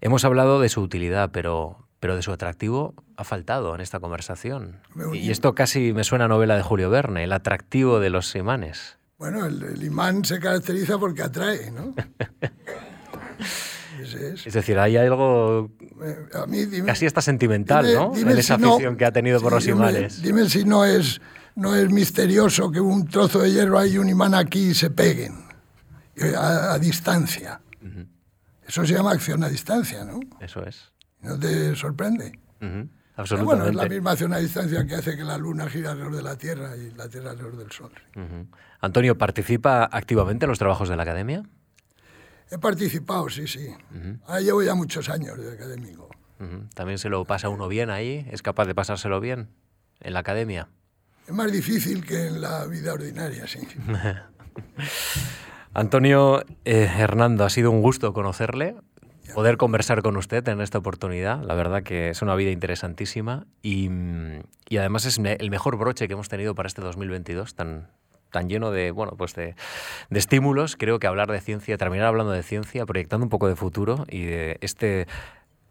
[0.00, 4.76] Hemos hablado de su utilidad, pero, pero de su atractivo ha faltado en esta conversación.
[5.14, 8.98] Y esto casi me suena a novela de Julio Verne, el atractivo de los imanes.
[9.16, 11.94] Bueno, el, el imán se caracteriza porque atrae, ¿no?
[14.02, 14.44] Es.
[14.46, 14.52] es.
[14.52, 15.70] decir, hay algo
[16.34, 18.12] a mí, dime, casi hasta sentimental, dime, ¿no?
[18.14, 20.20] Dime en esa si afición no, que ha tenido por los imanes.
[20.20, 21.22] Dime si no es,
[21.54, 24.90] no es misterioso que un trozo de hierro hay y un imán aquí y se
[24.90, 25.46] peguen
[26.36, 27.62] a, a distancia.
[27.80, 28.08] Uh -huh.
[28.66, 30.20] Eso se llama acción a distancia, ¿no?
[30.40, 30.92] Eso es.
[31.24, 32.38] ¿No te sorprende?
[32.60, 32.88] Uh -huh.
[33.16, 36.16] Pero bueno, es la misma acción a distancia que hace que la Luna gira alrededor
[36.16, 37.92] de la Tierra y la Tierra alrededor del Sol.
[38.16, 38.46] Uh -huh.
[38.80, 41.44] Antonio, ¿participa activamente en los trabajos de la Academia?
[42.50, 43.68] He participado, sí, sí.
[43.68, 44.20] Uh -huh.
[44.26, 46.10] Ahora llevo ya muchos años de académico.
[46.40, 46.74] Uh -huh.
[46.74, 48.26] ¿También se lo pasa uno bien ahí?
[48.30, 49.48] ¿Es capaz de pasárselo bien
[50.00, 50.68] en la Academia?
[51.26, 53.60] Es más difícil que en la vida ordinaria, sí.
[55.72, 58.76] Antonio eh, Hernando, ha sido un gusto conocerle,
[59.34, 61.42] poder conversar con usted en esta oportunidad.
[61.42, 63.90] La verdad que es una vida interesantísima y,
[64.68, 67.88] y además es el mejor broche que hemos tenido para este 2022 tan,
[68.30, 69.56] tan lleno de, bueno, pues de,
[70.08, 70.76] de, estímulos.
[70.76, 74.24] Creo que hablar de ciencia, terminar hablando de ciencia, proyectando un poco de futuro y
[74.24, 75.06] de este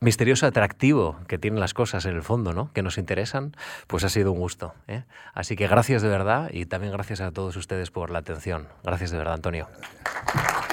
[0.02, 2.72] misterioso atractivo que tienen las cosas en el fondo, ¿no?
[2.74, 3.56] Que nos interesan,
[3.88, 4.76] pues ha sido un gusto.
[4.88, 5.04] ¿eh?
[5.34, 8.68] Así que gracias de verdad y también gracias a todos ustedes por la atención.
[8.84, 9.70] Gracias de verdad, Antonio.
[10.04, 10.73] Gracias.